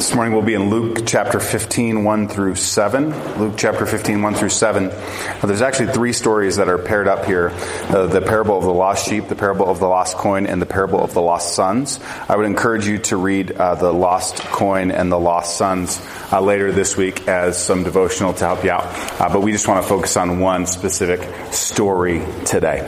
This 0.00 0.14
morning 0.14 0.32
we'll 0.32 0.40
be 0.40 0.54
in 0.54 0.70
Luke 0.70 1.00
chapter 1.04 1.38
15, 1.38 2.04
1 2.04 2.28
through 2.28 2.54
7. 2.54 3.38
Luke 3.38 3.52
chapter 3.58 3.84
15, 3.84 4.22
1 4.22 4.34
through 4.34 4.48
7. 4.48 4.86
Now, 4.86 5.40
there's 5.42 5.60
actually 5.60 5.92
three 5.92 6.14
stories 6.14 6.56
that 6.56 6.70
are 6.70 6.78
paired 6.78 7.06
up 7.06 7.26
here. 7.26 7.50
Uh, 7.90 8.06
the 8.06 8.22
parable 8.22 8.56
of 8.56 8.64
the 8.64 8.72
lost 8.72 9.06
sheep, 9.06 9.28
the 9.28 9.36
parable 9.36 9.68
of 9.68 9.78
the 9.78 9.86
lost 9.86 10.16
coin, 10.16 10.46
and 10.46 10.60
the 10.60 10.64
parable 10.64 11.04
of 11.04 11.12
the 11.12 11.20
lost 11.20 11.54
sons. 11.54 12.00
I 12.30 12.36
would 12.36 12.46
encourage 12.46 12.86
you 12.86 12.96
to 12.96 13.18
read 13.18 13.52
uh, 13.52 13.74
the 13.74 13.92
lost 13.92 14.38
coin 14.38 14.90
and 14.90 15.12
the 15.12 15.20
lost 15.20 15.58
sons 15.58 16.00
uh, 16.32 16.40
later 16.40 16.72
this 16.72 16.96
week 16.96 17.28
as 17.28 17.62
some 17.62 17.84
devotional 17.84 18.32
to 18.32 18.46
help 18.46 18.64
you 18.64 18.70
out. 18.70 18.86
Uh, 19.20 19.28
but 19.30 19.42
we 19.42 19.52
just 19.52 19.68
want 19.68 19.82
to 19.84 19.88
focus 19.88 20.16
on 20.16 20.40
one 20.40 20.64
specific 20.64 21.52
story 21.52 22.24
today. 22.46 22.78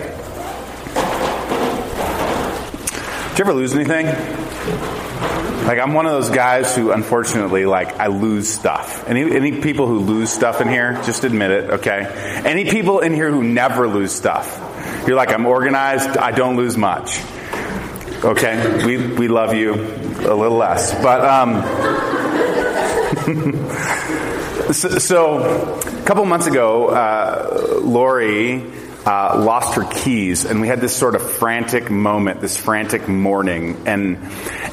Did 3.29 3.38
you 3.38 3.45
ever 3.45 3.52
lose 3.52 3.74
anything? 3.74 4.06
Like 5.66 5.79
I'm 5.79 5.95
one 5.95 6.07
of 6.07 6.12
those 6.12 6.30
guys 6.30 6.75
who 6.75 6.91
unfortunately 6.91 7.66
like 7.66 7.98
I 8.01 8.09
lose 8.09 8.48
stuff. 8.48 9.09
Any 9.09 9.23
any 9.34 9.61
people 9.61 9.87
who 9.87 10.01
lose 10.01 10.30
stuff 10.30 10.61
in 10.61 10.69
here, 10.69 11.01
just 11.05 11.25
admit 11.25 11.51
it, 11.51 11.70
okay? 11.70 12.43
Any 12.45 12.65
people 12.70 13.01
in 13.01 13.15
here 13.15 13.30
who 13.30 13.43
never 13.45 13.87
lose 13.87 14.12
stuff. 14.12 14.59
You're 15.06 15.17
like 15.17 15.33
I'm 15.33 15.47
organized, 15.47 16.17
I 16.17 16.33
don't 16.33 16.56
lose 16.56 16.77
much. 16.77 17.20
Okay? 18.25 18.84
We 18.84 18.97
we 19.15 19.29
love 19.29 19.55
you 19.55 19.75
a 19.75 20.34
little 20.34 20.59
less. 20.59 20.93
But 21.03 21.25
um 21.25 21.62
so, 24.73 24.98
so, 24.98 25.39
a 25.39 26.03
couple 26.05 26.25
months 26.25 26.47
ago, 26.47 26.89
uh, 26.89 27.79
Lori 27.83 28.62
uh, 29.05 29.42
lost 29.45 29.74
her 29.74 29.84
keys, 29.84 30.45
and 30.45 30.61
we 30.61 30.69
had 30.69 30.80
this 30.80 30.95
sort 30.95 31.15
of 31.15 31.23
frantic 31.23 31.91
moment, 31.91 32.41
this 32.41 32.56
frantic 32.56 33.09
morning, 33.09 33.83
and 33.87 34.19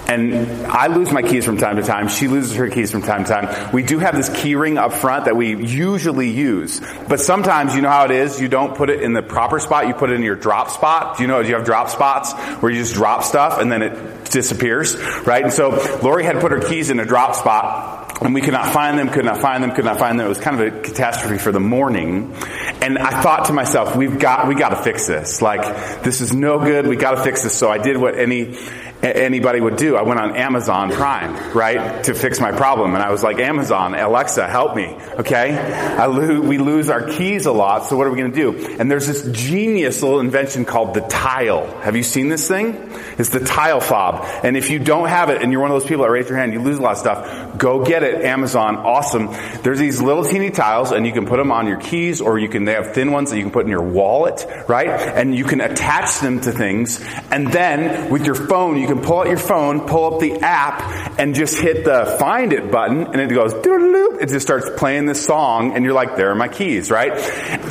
and 0.08 0.68
I 0.68 0.88
lose 0.88 1.12
my 1.12 1.22
keys 1.22 1.46
from 1.46 1.58
time 1.58 1.76
to 1.78 1.84
time. 1.84 2.08
She 2.10 2.28
loses 2.28 2.56
her 2.56 2.70
keys 2.70 2.92
from 2.92 3.02
time 3.02 3.24
to 3.26 3.30
time. 3.30 3.72
We 3.74 3.84
do 3.84 4.00
have 4.00 4.16
this 4.16 4.30
key 4.30 4.56
ring 4.56 4.78
up 4.78 4.94
front 4.94 5.26
that 5.26 5.36
we 5.36 5.56
usually 5.56 6.30
use, 6.30 6.82
but 7.08 7.20
sometimes 7.20 7.76
you 7.76 7.82
know 7.82 7.90
how 7.90 8.06
it 8.06 8.12
is. 8.12 8.40
You 8.40 8.48
don't 8.48 8.76
put 8.76 8.90
it 8.90 9.02
in 9.02 9.14
the 9.14 9.22
proper 9.22 9.60
spot. 9.60 9.88
You 9.88 9.94
put 9.94 10.12
it 10.12 10.14
in 10.14 10.24
your 10.24 10.36
drop 10.36 10.70
spot. 10.70 11.18
Do 11.18 11.24
you 11.24 11.28
know? 11.28 11.42
Do 11.42 11.50
you 11.50 11.56
have 11.56 11.66
drop 11.66 11.90
spots 11.90 12.34
where 12.62 12.72
you 12.72 12.80
just 12.80 12.94
drop 12.94 13.24
stuff 13.24 13.60
and 13.60 13.72
then 13.72 13.82
it 13.82 14.32
disappears, 14.32 14.96
right? 15.26 15.44
And 15.44 15.54
so 15.54 15.70
Lori 16.04 16.24
had 16.24 16.40
put 16.40 16.52
her 16.52 16.62
keys 16.62 16.90
in 16.90 17.00
a 17.00 17.06
drop 17.06 17.36
spot 17.36 17.99
and 18.22 18.34
we 18.34 18.42
could 18.42 18.54
not 18.54 18.74
find 18.74 19.00
them, 19.00 19.10
could 19.10 19.26
not 19.26 19.42
find 19.42 19.64
them, 19.64 19.72
could 19.72 19.86
not 19.86 19.98
find 19.98 20.20
them. 20.20 20.26
It 20.26 20.30
was 20.30 20.40
kind 20.40 20.60
of 20.60 20.68
a 20.68 20.82
catastrophe 20.82 21.38
for 21.38 21.52
the 21.52 21.60
morning. 21.60 22.36
And 22.82 22.98
I 22.98 23.22
thought 23.22 23.46
to 23.46 23.54
myself, 23.54 23.96
we've 23.96 24.20
got, 24.20 24.48
we 24.48 24.56
got 24.56 24.70
to 24.70 24.84
fix 24.84 25.08
this. 25.08 25.42
Like, 25.42 26.04
this 26.04 26.20
is 26.22 26.34
no 26.34 26.60
good. 26.60 26.86
We 26.86 26.98
got 26.98 27.12
to 27.12 27.24
fix 27.24 27.44
this. 27.44 27.54
So 27.54 27.70
I 27.70 27.78
did 27.78 27.98
what 27.98 28.18
any 28.18 28.58
anybody 29.02 29.62
would 29.62 29.78
do. 29.78 29.96
I 29.96 30.02
went 30.02 30.20
on 30.20 30.36
Amazon 30.36 30.92
Prime, 30.92 31.56
right, 31.56 32.04
to 32.06 32.14
fix 32.14 32.40
my 32.40 32.52
problem. 32.52 32.94
And 32.94 33.04
I 33.04 33.12
was 33.12 33.24
like, 33.24 33.40
Amazon, 33.40 33.96
Alexa, 33.96 34.48
help 34.48 34.76
me. 34.76 34.98
Okay? 35.20 35.98
Lo- 35.98 36.42
we 36.42 36.58
lose 36.58 36.90
our 36.90 37.04
keys 37.04 37.46
a 37.46 37.52
lot, 37.52 37.86
so 37.86 37.96
what 37.98 38.08
are 38.08 38.12
we 38.12 38.18
going 38.18 38.32
to 38.32 38.38
do? 38.38 38.76
And 38.80 38.92
there's 38.92 39.08
this 39.08 39.28
genius 39.32 40.02
little 40.02 40.20
invention 40.20 40.66
called 40.66 40.94
the 40.94 41.02
tile. 41.02 41.66
Have 41.82 41.96
you 41.96 42.04
seen 42.04 42.30
this 42.30 42.48
thing? 42.48 42.92
It's 43.18 43.30
the 43.30 43.40
tile 43.40 43.80
fob. 43.80 44.26
And 44.44 44.58
if 44.58 44.70
you 44.70 44.80
don't 44.80 45.08
have 45.08 45.30
it 45.30 45.42
and 45.42 45.52
you're 45.52 45.62
one 45.62 45.72
of 45.72 45.80
those 45.80 45.88
people 45.88 46.04
that 46.04 46.12
raise 46.12 46.30
your 46.30 46.38
hand, 46.38 46.54
you 46.54 46.62
lose 46.62 46.78
a 46.78 46.82
lot 46.82 46.94
of 46.94 46.98
stuff, 46.98 47.58
go 47.58 47.86
get 47.86 48.04
it. 48.04 48.24
Amazon, 48.24 48.78
awesome. 48.78 49.28
There's 49.64 49.80
these 49.80 50.02
little 50.02 50.24
teeny 50.24 50.50
tiles 50.50 50.92
and 50.92 51.06
you 51.06 51.14
can 51.14 51.26
put 51.26 51.38
them 51.38 51.52
on 51.52 51.68
your 51.68 51.80
keys 51.80 52.22
or 52.22 52.38
you 52.38 52.50
can, 52.50 52.66
they 52.66 52.74
have 52.74 52.94
thin 52.94 53.12
ones 53.12 53.30
that 53.30 53.38
you 53.38 53.44
can 53.44 53.52
put 53.52 53.66
in 53.66 53.72
your 53.72 53.84
wallet, 53.84 54.46
right? 54.68 54.90
And 54.90 55.36
you 55.36 55.46
can 55.46 55.62
attach 55.62 56.20
them 56.20 56.42
to 56.42 56.52
things. 56.52 57.04
And 57.32 57.52
then 57.52 58.10
with 58.10 58.26
your 58.26 58.36
phone, 58.36 58.78
you 58.78 58.89
can 58.90 59.02
pull 59.02 59.20
out 59.20 59.28
your 59.28 59.38
phone, 59.38 59.88
pull 59.88 60.14
up 60.14 60.20
the 60.20 60.40
app, 60.42 61.20
and 61.20 61.36
just 61.36 61.58
hit 61.58 61.86
the 61.86 62.18
find 62.20 62.54
it 62.54 62.72
button, 62.72 63.08
and 63.08 63.22
it 63.22 63.34
goes, 63.34 63.54
it 63.54 64.28
just 64.30 64.46
starts 64.46 64.70
playing 64.78 65.06
this 65.06 65.24
song, 65.24 65.74
and 65.74 65.86
you're 65.86 65.94
like, 65.94 66.16
there 66.16 66.32
are 66.32 66.36
my 66.36 66.48
keys, 66.48 66.92
right? 66.92 67.12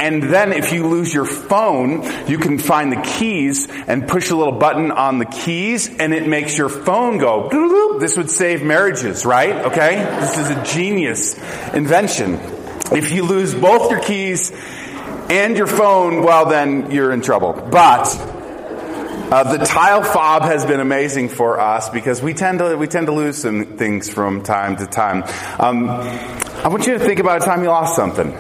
And 0.01 0.23
then 0.23 0.53
if 0.53 0.73
you 0.73 0.87
lose 0.87 1.13
your 1.13 1.27
phone, 1.27 2.05
you 2.27 2.39
can 2.39 2.59
find 2.59 2.91
the 2.91 3.03
keys 3.03 3.69
and 3.69 4.09
push 4.09 4.31
a 4.31 4.37
little 4.37 4.59
button 4.59 4.91
on 4.91 5.19
the 5.19 5.27
keys, 5.27 5.89
and 5.99 6.15
it 6.15 6.27
makes 6.27 6.57
your 6.57 6.69
phone 6.69 7.19
go, 7.19 7.99
this 7.99 8.17
would 8.17 8.31
save 8.31 8.63
marriages, 8.63 9.27
right? 9.27 9.67
Okay? 9.67 9.97
This 10.21 10.39
is 10.39 10.51
a 10.51 10.65
genius 10.65 11.37
invention. 11.75 12.35
If 12.91 13.13
you 13.13 13.25
lose 13.25 13.55
both 13.55 13.91
your 13.91 14.01
keys 14.01 14.51
and 15.31 15.57
your 15.57 15.67
phone, 15.67 16.23
well 16.23 16.47
then 16.47 16.91
you're 16.91 17.13
in 17.13 17.21
trouble. 17.21 17.53
But 17.53 18.38
uh, 19.31 19.57
the 19.57 19.63
tile 19.63 20.03
fob 20.03 20.43
has 20.43 20.65
been 20.65 20.81
amazing 20.81 21.29
for 21.29 21.61
us 21.61 21.91
because 21.91 22.23
we 22.23 22.33
tend 22.33 22.61
to 22.61 22.77
we 22.77 22.87
tend 22.87 23.07
to 23.09 23.13
lose 23.13 23.37
some 23.37 23.77
things 23.77 24.09
from 24.09 24.43
time 24.43 24.77
to 24.77 24.87
time. 24.87 25.23
Um, 25.59 25.91
I 25.91 26.69
want 26.69 26.87
you 26.87 26.95
to 26.95 26.99
think 26.99 27.21
about 27.21 27.43
a 27.43 27.45
time 27.45 27.63
you 27.63 27.69
lost 27.69 27.95
something. 27.95 28.35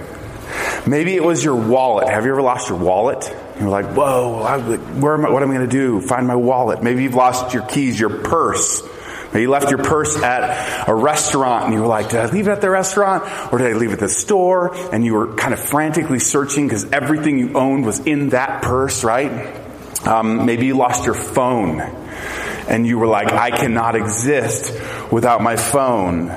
Maybe 0.86 1.14
it 1.14 1.22
was 1.22 1.44
your 1.44 1.56
wallet. 1.56 2.08
Have 2.08 2.24
you 2.24 2.32
ever 2.32 2.40
lost 2.40 2.70
your 2.70 2.78
wallet? 2.78 3.30
You're 3.60 3.68
like, 3.68 3.86
whoa, 3.94 4.40
I, 4.42 4.58
where 4.58 5.12
am 5.12 5.26
I, 5.26 5.30
what 5.30 5.42
am 5.42 5.50
I 5.50 5.54
going 5.56 5.68
to 5.68 5.76
do? 5.76 6.00
Find 6.00 6.26
my 6.26 6.36
wallet. 6.36 6.82
Maybe 6.82 7.02
you've 7.02 7.14
lost 7.14 7.52
your 7.52 7.64
keys, 7.64 8.00
your 8.00 8.22
purse. 8.22 8.82
Maybe 9.26 9.42
you 9.42 9.50
left 9.50 9.68
your 9.68 9.84
purse 9.84 10.16
at 10.22 10.88
a 10.88 10.94
restaurant 10.94 11.66
and 11.66 11.74
you 11.74 11.82
were 11.82 11.86
like, 11.86 12.08
did 12.08 12.20
I 12.20 12.30
leave 12.30 12.48
it 12.48 12.52
at 12.52 12.62
the 12.62 12.70
restaurant 12.70 13.24
or 13.52 13.58
did 13.58 13.66
I 13.66 13.76
leave 13.76 13.90
it 13.90 13.94
at 13.94 14.00
the 14.00 14.08
store? 14.08 14.74
And 14.90 15.04
you 15.04 15.12
were 15.12 15.34
kind 15.34 15.52
of 15.52 15.60
frantically 15.60 16.18
searching 16.18 16.66
because 16.66 16.90
everything 16.92 17.38
you 17.38 17.52
owned 17.52 17.84
was 17.84 18.00
in 18.00 18.30
that 18.30 18.62
purse, 18.62 19.04
right? 19.04 19.67
Um, 20.08 20.46
maybe 20.46 20.64
you 20.64 20.76
lost 20.76 21.04
your 21.04 21.14
phone 21.14 21.80
and 21.80 22.86
you 22.86 22.98
were 22.98 23.06
like, 23.06 23.30
I 23.30 23.50
cannot 23.50 23.94
exist 23.94 24.72
without 25.12 25.42
my 25.42 25.56
phone. 25.56 26.28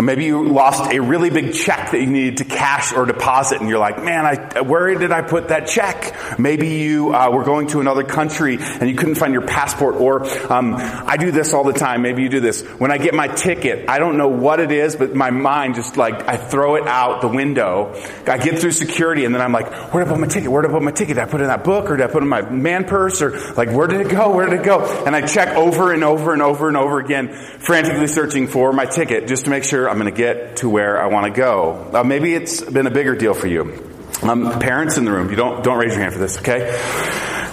Maybe 0.00 0.26
you 0.26 0.46
lost 0.46 0.92
a 0.92 1.00
really 1.00 1.30
big 1.30 1.54
check 1.54 1.92
that 1.92 2.00
you 2.00 2.06
needed 2.06 2.38
to 2.38 2.44
cash 2.44 2.92
or 2.92 3.06
deposit 3.06 3.60
and 3.60 3.68
you're 3.68 3.78
like, 3.78 4.02
man, 4.02 4.26
I, 4.26 4.60
where 4.60 4.94
did 4.94 5.10
I 5.10 5.22
put 5.22 5.48
that 5.48 5.66
check? 5.66 6.38
Maybe 6.38 6.68
you 6.68 7.14
uh, 7.14 7.30
were 7.30 7.44
going 7.44 7.68
to 7.68 7.80
another 7.80 8.04
country 8.04 8.58
and 8.60 8.88
you 8.88 8.96
couldn't 8.96 9.14
find 9.14 9.32
your 9.32 9.46
passport 9.46 9.96
or 9.96 10.24
um, 10.52 10.74
I 10.76 11.16
do 11.16 11.30
this 11.30 11.54
all 11.54 11.64
the 11.64 11.72
time. 11.72 12.02
Maybe 12.02 12.22
you 12.22 12.28
do 12.28 12.40
this. 12.40 12.62
When 12.62 12.90
I 12.90 12.98
get 12.98 13.14
my 13.14 13.28
ticket, 13.28 13.88
I 13.88 13.98
don't 13.98 14.18
know 14.18 14.28
what 14.28 14.60
it 14.60 14.70
is, 14.70 14.96
but 14.96 15.14
my 15.14 15.30
mind 15.30 15.76
just 15.76 15.96
like, 15.96 16.28
I 16.28 16.36
throw 16.36 16.76
it 16.76 16.86
out 16.86 17.22
the 17.22 17.28
window. 17.28 17.94
I 18.26 18.38
get 18.38 18.58
through 18.58 18.72
security 18.72 19.24
and 19.24 19.34
then 19.34 19.40
I'm 19.40 19.52
like, 19.52 19.94
where 19.94 20.04
did 20.04 20.10
I 20.10 20.14
put 20.14 20.20
my 20.20 20.26
ticket? 20.26 20.50
Where 20.50 20.62
did 20.62 20.70
I 20.70 20.74
put 20.74 20.82
my 20.82 20.90
ticket? 20.90 21.16
Did 21.16 21.22
I 21.22 21.26
put 21.26 21.40
it 21.40 21.44
in 21.44 21.48
that 21.48 21.64
book 21.64 21.90
or 21.90 21.96
did 21.96 22.04
I 22.04 22.12
put 22.12 22.18
it 22.18 22.26
in 22.26 22.28
my 22.28 22.42
man 22.42 22.84
purse 22.84 23.22
or 23.22 23.30
like, 23.54 23.70
where 23.70 23.86
did 23.86 24.02
it 24.02 24.10
go? 24.10 24.34
Where 24.34 24.46
did 24.46 24.60
it 24.60 24.64
go? 24.64 24.84
And 25.06 25.16
I 25.16 25.26
check 25.26 25.56
over 25.56 25.92
and 25.92 26.04
over 26.04 26.32
and 26.32 26.42
over 26.42 26.68
and 26.68 26.76
over 26.76 26.98
again, 26.98 27.32
frantically 27.60 28.08
searching 28.08 28.46
for 28.46 28.72
my 28.72 28.84
ticket 28.84 29.26
just 29.28 29.44
to 29.44 29.50
make 29.50 29.64
sure 29.64 29.85
I'm 29.88 29.98
going 29.98 30.12
to 30.12 30.16
get 30.16 30.58
to 30.58 30.68
where 30.68 31.00
I 31.00 31.06
want 31.06 31.26
to 31.26 31.32
go. 31.32 31.90
Uh, 31.92 32.04
maybe 32.04 32.34
it's 32.34 32.60
been 32.60 32.86
a 32.86 32.90
bigger 32.90 33.14
deal 33.14 33.34
for 33.34 33.46
you. 33.46 33.94
Um, 34.22 34.58
parents 34.58 34.96
in 34.96 35.04
the 35.04 35.12
room, 35.12 35.30
you 35.30 35.36
don't 35.36 35.62
don't 35.62 35.78
raise 35.78 35.92
your 35.92 36.00
hand 36.00 36.14
for 36.14 36.18
this, 36.18 36.38
okay? 36.38 36.70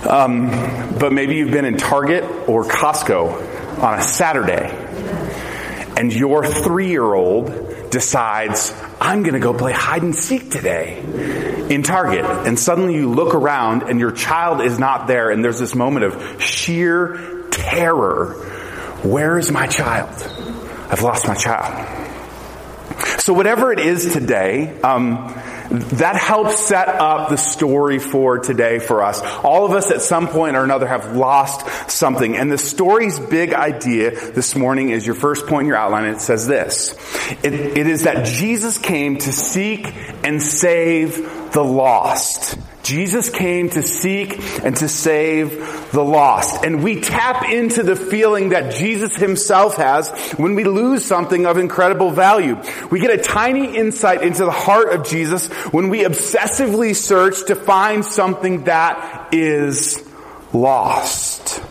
Um, 0.08 0.50
but 0.98 1.12
maybe 1.12 1.36
you've 1.36 1.52
been 1.52 1.66
in 1.66 1.78
Target 1.78 2.24
or 2.48 2.64
Costco 2.64 3.80
on 3.82 4.00
a 4.00 4.02
Saturday, 4.02 4.70
and 5.98 6.14
your 6.14 6.46
three-year-old 6.46 7.90
decides, 7.92 8.74
"I'm 9.02 9.24
going 9.24 9.34
to 9.34 9.40
go 9.40 9.54
play 9.54 9.74
hide 9.74 10.04
and 10.04 10.16
seek 10.16 10.50
today." 10.50 11.04
in 11.70 11.82
Target, 11.82 12.26
and 12.26 12.60
suddenly 12.60 12.96
you 12.96 13.10
look 13.10 13.34
around 13.34 13.84
and 13.84 14.00
your 14.00 14.12
child 14.12 14.62
is 14.62 14.80
not 14.80 15.08
there, 15.08 15.30
and 15.30 15.44
there's 15.44 15.60
this 15.60 15.76
moment 15.76 16.06
of 16.06 16.42
sheer 16.42 17.46
terror. 17.52 18.34
Where 19.04 19.38
is 19.38 19.50
my 19.52 19.68
child? 19.68 20.10
I've 20.90 21.02
lost 21.02 21.28
my 21.28 21.36
child. 21.36 22.03
So 23.24 23.32
whatever 23.32 23.72
it 23.72 23.80
is 23.80 24.12
today, 24.12 24.78
um, 24.82 25.34
that 25.72 26.18
helps 26.18 26.60
set 26.60 26.90
up 26.90 27.30
the 27.30 27.38
story 27.38 27.98
for 27.98 28.40
today 28.40 28.80
for 28.80 29.02
us. 29.02 29.22
All 29.46 29.66
of 29.66 29.72
us 29.72 29.92
at 29.92 30.02
some 30.02 30.28
point 30.28 30.58
or 30.58 30.66
another 30.66 30.88
have 30.88 31.16
lost 31.16 31.90
something. 31.90 32.36
And 32.36 32.52
the 32.52 32.58
story's 32.58 33.22
big 33.22 33.54
idea 33.54 34.12
this 34.12 34.58
morning 34.58 34.90
is 34.90 35.06
your 35.06 35.16
first 35.16 35.48
point 35.48 35.62
in 35.62 35.68
your 35.68 35.78
outline. 35.78 36.04
And 36.04 36.18
it 36.18 36.20
says 36.20 36.48
this. 36.48 36.98
It, 37.46 37.54
it 37.54 37.88
is 37.88 38.04
that 38.04 38.26
Jesus 38.26 38.78
came 38.78 39.18
to 39.20 39.32
seek 39.32 39.88
and 40.26 40.42
save 40.42 41.54
the 41.54 41.64
lost. 41.64 42.58
Jesus 42.84 43.30
came 43.30 43.70
to 43.70 43.82
seek 43.82 44.38
and 44.64 44.76
to 44.78 44.90
save 44.90 45.92
the 45.92 46.04
lost. 46.04 46.66
And 46.66 46.84
we 46.84 47.00
tap 47.00 47.50
into 47.50 47.82
the 47.82 47.96
feeling 47.96 48.50
that 48.50 48.74
Jesus 48.74 49.16
himself 49.16 49.78
has 49.78 50.12
when 50.34 50.56
we 50.56 50.66
lose 50.66 51.06
something 51.06 51.46
of 51.46 51.58
incredible 51.58 52.12
value. 52.12 52.62
We 52.92 53.00
get 53.00 53.18
a 53.18 53.24
tiny 53.24 53.78
insight 53.78 54.22
into 54.22 54.44
the 54.44 54.52
heart 54.52 54.92
of 54.92 55.08
Jesus 55.08 55.48
when 55.72 55.90
we 55.90 56.04
obsessively 56.04 56.94
search 56.94 57.46
to 57.48 57.56
find 57.56 58.04
something 58.04 58.66
that 58.66 59.34
is 59.34 60.06
lost. 60.52 61.64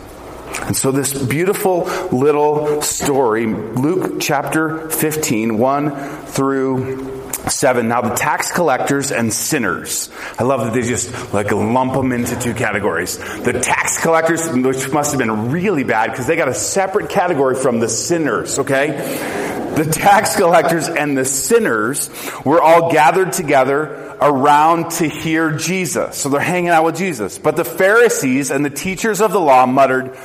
And 0.61 0.75
so 0.75 0.91
this 0.91 1.13
beautiful 1.13 1.85
little 2.11 2.81
story, 2.81 3.47
Luke 3.47 4.19
chapter 4.19 4.89
15, 4.89 5.57
1 5.57 6.25
through 6.25 7.12
7. 7.49 7.87
Now 7.87 8.01
the 8.01 8.15
tax 8.15 8.51
collectors 8.51 9.11
and 9.11 9.33
sinners. 9.33 10.09
I 10.39 10.43
love 10.43 10.61
that 10.61 10.73
they 10.73 10.87
just 10.87 11.33
like 11.33 11.51
lump 11.51 11.93
them 11.93 12.11
into 12.11 12.39
two 12.39 12.53
categories. 12.53 13.17
The 13.17 13.59
tax 13.61 14.01
collectors, 14.01 14.47
which 14.49 14.91
must 14.91 15.11
have 15.11 15.19
been 15.19 15.51
really 15.51 15.83
bad 15.83 16.11
because 16.11 16.27
they 16.27 16.35
got 16.35 16.47
a 16.47 16.53
separate 16.53 17.09
category 17.09 17.55
from 17.55 17.79
the 17.79 17.89
sinners, 17.89 18.59
okay? 18.59 19.51
the 19.75 19.85
tax 19.85 20.35
collectors 20.35 20.87
and 20.87 21.17
the 21.17 21.25
sinners 21.25 22.09
were 22.45 22.61
all 22.61 22.91
gathered 22.91 23.33
together 23.33 24.15
around 24.21 24.91
to 24.91 25.09
hear 25.09 25.51
Jesus. 25.51 26.17
So 26.17 26.29
they're 26.29 26.39
hanging 26.39 26.69
out 26.69 26.85
with 26.85 26.95
Jesus. 26.95 27.39
But 27.39 27.55
the 27.55 27.65
Pharisees 27.65 28.51
and 28.51 28.63
the 28.63 28.69
teachers 28.69 29.19
of 29.19 29.31
the 29.31 29.39
law 29.39 29.65
muttered, 29.65 30.15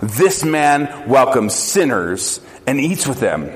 this 0.00 0.42
man 0.42 1.08
welcomes 1.08 1.54
sinners 1.54 2.40
and 2.66 2.80
eats 2.80 3.06
with 3.06 3.20
them. 3.20 3.50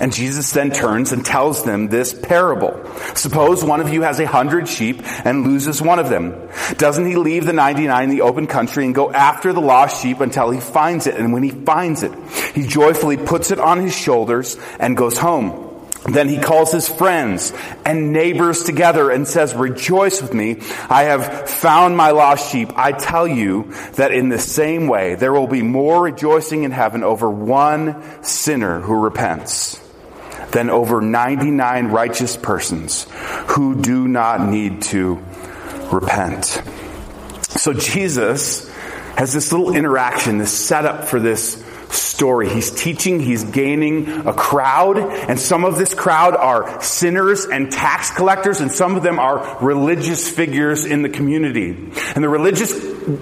And 0.00 0.12
Jesus 0.12 0.50
then 0.50 0.70
turns 0.70 1.12
and 1.12 1.24
tells 1.24 1.62
them 1.62 1.88
this 1.88 2.12
parable. 2.12 2.84
Suppose 3.14 3.64
one 3.64 3.80
of 3.80 3.92
you 3.92 4.02
has 4.02 4.18
a 4.18 4.26
hundred 4.26 4.68
sheep 4.68 5.00
and 5.24 5.46
loses 5.46 5.80
one 5.80 5.98
of 5.98 6.08
them. 6.08 6.48
Doesn't 6.76 7.06
he 7.06 7.16
leave 7.16 7.46
the 7.46 7.52
99 7.52 8.04
in 8.04 8.10
the 8.10 8.22
open 8.22 8.46
country 8.46 8.84
and 8.84 8.94
go 8.94 9.12
after 9.12 9.52
the 9.52 9.60
lost 9.60 10.02
sheep 10.02 10.20
until 10.20 10.50
he 10.50 10.60
finds 10.60 11.06
it? 11.06 11.14
And 11.14 11.32
when 11.32 11.42
he 11.42 11.50
finds 11.50 12.02
it, 12.02 12.12
he 12.54 12.66
joyfully 12.66 13.16
puts 13.16 13.50
it 13.50 13.60
on 13.60 13.80
his 13.80 13.94
shoulders 13.94 14.56
and 14.80 14.96
goes 14.96 15.16
home. 15.16 15.60
Then 16.06 16.28
he 16.28 16.38
calls 16.38 16.70
his 16.70 16.86
friends 16.86 17.52
and 17.86 18.12
neighbors 18.12 18.64
together 18.64 19.10
and 19.10 19.26
says, 19.26 19.54
rejoice 19.54 20.20
with 20.20 20.34
me. 20.34 20.58
I 20.90 21.04
have 21.04 21.48
found 21.48 21.96
my 21.96 22.10
lost 22.10 22.52
sheep. 22.52 22.70
I 22.76 22.92
tell 22.92 23.26
you 23.26 23.72
that 23.94 24.12
in 24.12 24.28
the 24.28 24.38
same 24.38 24.86
way, 24.86 25.14
there 25.14 25.32
will 25.32 25.46
be 25.46 25.62
more 25.62 26.02
rejoicing 26.02 26.64
in 26.64 26.72
heaven 26.72 27.02
over 27.02 27.30
one 27.30 28.22
sinner 28.22 28.80
who 28.80 29.00
repents 29.00 29.83
than 30.54 30.70
over 30.70 31.00
99 31.00 31.88
righteous 31.88 32.36
persons 32.36 33.06
who 33.48 33.82
do 33.82 34.08
not 34.08 34.48
need 34.48 34.82
to 34.82 35.22
repent. 35.92 36.62
So 37.42 37.72
Jesus 37.72 38.68
has 39.16 39.32
this 39.32 39.52
little 39.52 39.74
interaction, 39.74 40.38
this 40.38 40.52
setup 40.52 41.04
for 41.04 41.20
this 41.20 41.62
story. 41.90 42.48
He's 42.48 42.70
teaching, 42.70 43.20
he's 43.20 43.44
gaining 43.44 44.26
a 44.26 44.32
crowd, 44.32 44.98
and 44.98 45.38
some 45.38 45.64
of 45.64 45.76
this 45.76 45.94
crowd 45.94 46.34
are 46.34 46.80
sinners 46.82 47.46
and 47.46 47.70
tax 47.70 48.10
collectors, 48.10 48.60
and 48.60 48.70
some 48.70 48.96
of 48.96 49.02
them 49.02 49.18
are 49.18 49.58
religious 49.60 50.28
figures 50.28 50.84
in 50.84 51.02
the 51.02 51.08
community. 51.08 51.70
And 52.14 52.24
the 52.24 52.28
religious 52.28 52.72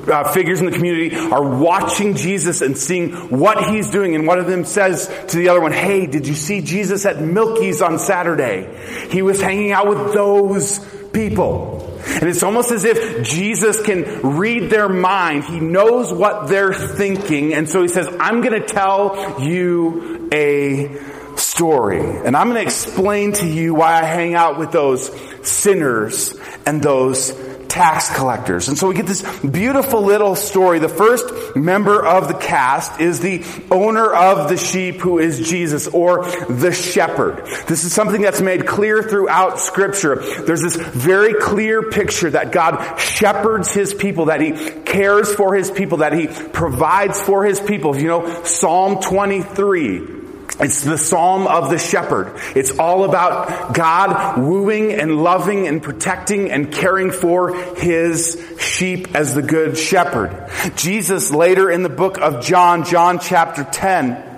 uh, 0.09 0.33
figures 0.33 0.61
in 0.61 0.67
the 0.67 0.73
community 0.73 1.17
are 1.17 1.43
watching 1.43 2.15
Jesus 2.15 2.61
and 2.61 2.77
seeing 2.77 3.13
what 3.37 3.71
he's 3.71 3.91
doing, 3.91 4.15
and 4.15 4.27
one 4.27 4.39
of 4.39 4.47
them 4.47 4.65
says 4.65 5.07
to 5.29 5.37
the 5.37 5.49
other 5.49 5.61
one, 5.61 5.73
Hey, 5.73 6.07
did 6.07 6.27
you 6.27 6.35
see 6.35 6.61
Jesus 6.61 7.05
at 7.07 7.17
Milkie's 7.17 7.83
on 7.83 7.99
Saturday? 7.99 8.69
He 9.11 9.23
was 9.23 9.41
hanging 9.41 9.73
out 9.73 9.89
with 9.89 10.13
those 10.13 10.79
people. 11.13 11.89
And 12.05 12.25
it's 12.25 12.43
almost 12.43 12.73
as 12.73 12.85
if 12.85 13.25
Jesus 13.27 13.81
can 13.81 14.37
read 14.37 14.71
their 14.71 14.89
mind. 14.89 15.45
He 15.45 15.61
knows 15.61 16.13
what 16.13 16.49
they're 16.49 16.75
thinking. 16.75 17.55
And 17.55 17.69
so 17.69 17.83
he 17.83 17.89
says, 17.89 18.09
I'm 18.19 18.41
going 18.41 18.61
to 18.61 18.67
tell 18.67 19.41
you 19.41 20.29
a 20.33 20.99
story. 21.37 22.01
And 22.01 22.37
I'm 22.37 22.49
going 22.49 22.61
to 22.61 22.63
explain 22.63 23.33
to 23.35 23.47
you 23.47 23.75
why 23.75 24.01
I 24.01 24.05
hang 24.05 24.35
out 24.35 24.59
with 24.59 24.73
those 24.73 25.11
sinners 25.47 26.35
and 26.67 26.83
those 26.83 27.31
tax 27.73 28.15
collectors. 28.15 28.69
And 28.69 28.77
so 28.77 28.87
we 28.87 28.95
get 28.95 29.07
this 29.07 29.23
beautiful 29.41 30.03
little 30.03 30.37
story. 30.37 30.79
The 30.79 30.91
first 30.91 31.57
member 31.57 32.05
of 32.05 32.29
the 32.29 32.35
cast 32.35 33.01
is 33.01 33.21
the 33.21 33.45
owner 33.71 34.13
of 34.13 34.51
the 34.51 34.59
sheep 34.59 35.01
who 35.01 35.19
is 35.19 35.49
Jesus 35.49 35.89
or 35.89 36.27
the 36.51 36.71
shepherd. 36.71 37.47
This 37.67 37.85
is 37.85 37.95
something 37.95 38.21
that's 38.21 38.43
made 38.43 38.67
clear 38.67 39.03
throughout 39.03 39.59
scripture. 39.59 40.17
There's 40.17 40.61
this 40.61 40.77
very 40.77 41.33
clear 41.33 41.91
picture 41.91 42.29
that 42.31 42.53
God 42.53 42.99
shepherds 42.99 43.73
his 43.73 43.95
people, 43.95 44.27
that 44.27 44.43
he 44.43 44.53
cares 44.83 45.35
for 45.35 45.55
his 45.55 45.71
people, 45.71 45.99
that 45.99 46.13
he 46.13 46.27
provides 46.27 47.23
for 47.23 47.43
his 47.43 47.59
people. 47.59 47.97
You 47.97 48.09
know, 48.09 48.45
Psalm 48.45 49.01
23 49.01 50.22
it's 50.63 50.83
the 50.83 50.99
Psalm 50.99 51.47
of 51.47 51.71
the 51.71 51.79
shepherd. 51.79 52.41
It's 52.55 52.79
all 52.79 53.05
about 53.05 53.75
God 53.75 54.39
wooing 54.41 54.93
and 54.93 55.23
loving 55.23 55.67
and 55.67 55.83
protecting 55.83 56.51
and 56.51 56.73
caring 56.73 57.11
for 57.11 57.55
his 57.77 58.43
sheep 58.59 59.15
as 59.15 59.35
the 59.35 59.43
good 59.43 59.77
shepherd. 59.77 60.49
Jesus 60.77 61.33
later 61.33 61.71
in 61.71 61.83
the 61.83 61.89
book 61.89 62.19
of 62.19 62.45
John, 62.45 62.85
John 62.85 63.19
chapter 63.19 63.65
10, 63.65 64.31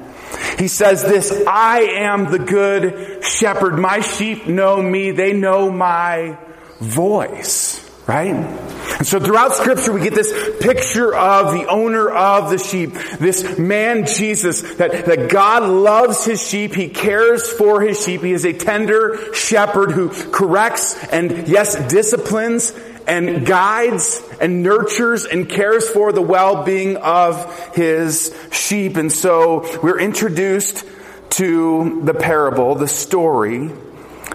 he 0.58 0.68
says 0.68 1.02
this, 1.02 1.44
I 1.46 1.80
am 1.80 2.30
the 2.30 2.38
good 2.38 3.24
shepherd. 3.24 3.78
My 3.78 4.00
sheep 4.00 4.46
know 4.46 4.80
me. 4.80 5.10
They 5.10 5.32
know 5.32 5.70
my 5.70 6.38
voice. 6.80 7.73
Right? 8.06 8.34
And 8.34 9.06
so 9.06 9.18
throughout 9.18 9.54
scripture 9.54 9.90
we 9.90 10.02
get 10.02 10.14
this 10.14 10.30
picture 10.60 11.14
of 11.14 11.52
the 11.52 11.66
owner 11.68 12.10
of 12.10 12.50
the 12.50 12.58
sheep, 12.58 12.92
this 13.18 13.58
man 13.58 14.06
Jesus, 14.06 14.60
that, 14.74 15.06
that 15.06 15.30
God 15.30 15.62
loves 15.62 16.24
his 16.24 16.46
sheep, 16.46 16.74
he 16.74 16.88
cares 16.90 17.50
for 17.50 17.80
his 17.80 18.04
sheep, 18.04 18.20
he 18.20 18.32
is 18.32 18.44
a 18.44 18.52
tender 18.52 19.32
shepherd 19.32 19.90
who 19.92 20.10
corrects 20.30 21.02
and 21.04 21.48
yes, 21.48 21.76
disciplines 21.90 22.72
and 23.06 23.46
guides 23.46 24.22
and 24.40 24.62
nurtures 24.62 25.24
and 25.24 25.48
cares 25.48 25.88
for 25.88 26.12
the 26.12 26.22
well-being 26.22 26.96
of 26.98 27.74
his 27.74 28.36
sheep. 28.52 28.96
And 28.96 29.10
so 29.10 29.66
we're 29.82 30.00
introduced 30.00 30.84
to 31.30 32.02
the 32.04 32.14
parable, 32.14 32.74
the 32.74 32.88
story, 32.88 33.70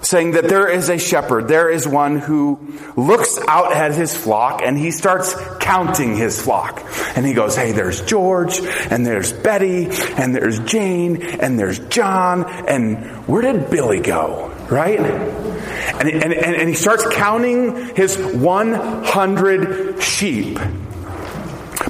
saying 0.09 0.31
that 0.31 0.45
there 0.45 0.67
is 0.67 0.89
a 0.89 0.97
shepherd, 0.97 1.47
there 1.47 1.69
is 1.69 1.87
one 1.87 2.17
who 2.17 2.59
looks 2.97 3.37
out 3.47 3.71
at 3.71 3.93
his 3.93 4.17
flock 4.17 4.59
and 4.63 4.75
he 4.75 4.89
starts 4.89 5.35
counting 5.59 6.15
his 6.15 6.41
flock. 6.41 6.83
And 7.15 7.23
he 7.23 7.33
goes, 7.33 7.55
hey, 7.55 7.73
there's 7.73 8.01
George, 8.01 8.59
and 8.89 9.05
there's 9.05 9.31
Betty, 9.31 9.87
and 10.17 10.33
there's 10.33 10.57
Jane, 10.61 11.21
and 11.21 11.59
there's 11.59 11.77
John, 11.77 12.45
and 12.67 13.27
where 13.27 13.43
did 13.43 13.69
Billy 13.69 13.99
go? 13.99 14.47
Right? 14.67 14.99
And, 14.99 16.09
and, 16.09 16.33
and, 16.33 16.67
he 16.69 16.75
starts 16.75 17.05
counting 17.11 17.93
his 17.95 18.17
100 18.17 20.01
sheep. 20.01 20.57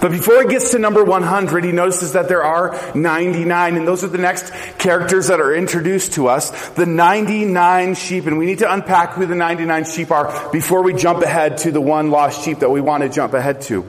But 0.02 0.12
before 0.12 0.42
he 0.42 0.48
gets 0.48 0.72
to 0.72 0.80
number 0.80 1.04
100, 1.04 1.64
he 1.66 1.72
notices 1.72 2.14
that 2.14 2.30
there 2.30 2.44
are 2.44 2.96
99, 2.96 3.76
and 3.76 3.88
those 3.88 4.04
are 4.04 4.08
the 4.08 4.18
next 4.18 4.52
characters 4.78 5.28
that 5.28 5.42
are 5.42 5.54
introduced 5.54 6.14
to 6.14 6.28
us. 6.28 6.70
The 6.70 6.86
99 6.86 7.96
sheep, 7.96 8.26
and 8.26 8.38
we 8.38 8.46
need 8.46 8.60
to 8.60 8.72
unpack 8.72 9.14
who 9.14 9.26
the 9.26 9.36
99 9.36 9.84
sheep 9.86 10.12
are 10.12 10.52
before 10.52 10.84
we 10.84 10.94
jump 10.94 11.22
ahead 11.22 11.58
to 11.60 11.72
the 11.72 11.82
one 11.82 12.12
lost 12.12 12.44
sheep 12.46 12.60
that 12.60 12.70
we 12.70 12.80
want 12.80 13.04
to 13.04 13.10
jump 13.10 13.34
ahead 13.34 13.62
to. 13.64 13.86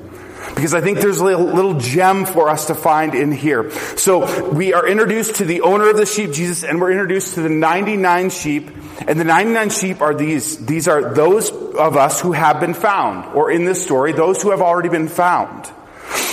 Because 0.55 0.75
I 0.75 0.81
think 0.81 0.99
there's 0.99 1.21
a 1.21 1.25
little, 1.25 1.47
little 1.47 1.79
gem 1.79 2.25
for 2.25 2.49
us 2.49 2.67
to 2.67 2.75
find 2.75 3.15
in 3.15 3.31
here. 3.31 3.71
So 3.97 4.51
we 4.51 4.73
are 4.73 4.87
introduced 4.87 5.37
to 5.37 5.45
the 5.45 5.61
owner 5.61 5.91
of 5.91 5.97
the 5.97 6.07
sheep, 6.07 6.33
Jesus, 6.33 6.65
and 6.65 6.81
we're 6.81 6.91
introduced 6.91 7.35
to 7.35 7.43
the 7.43 7.49
99 7.49 8.31
sheep. 8.31 8.71
And 9.07 9.21
the 9.21 9.25
99 9.25 9.71
sheep 9.71 10.01
are 10.01 10.15
these, 10.15 10.65
these 10.67 10.89
are 10.89 11.15
those 11.15 11.51
of 11.51 11.97
us 11.97 12.21
who 12.21 12.33
have 12.33 12.59
been 12.59 12.75
found, 12.75 13.35
or 13.35 13.51
in 13.51 13.65
this 13.65 13.83
story, 13.83 14.13
those 14.13 14.43
who 14.43 14.51
have 14.51 14.61
already 14.61 14.89
been 14.89 15.09
found. 15.09 15.71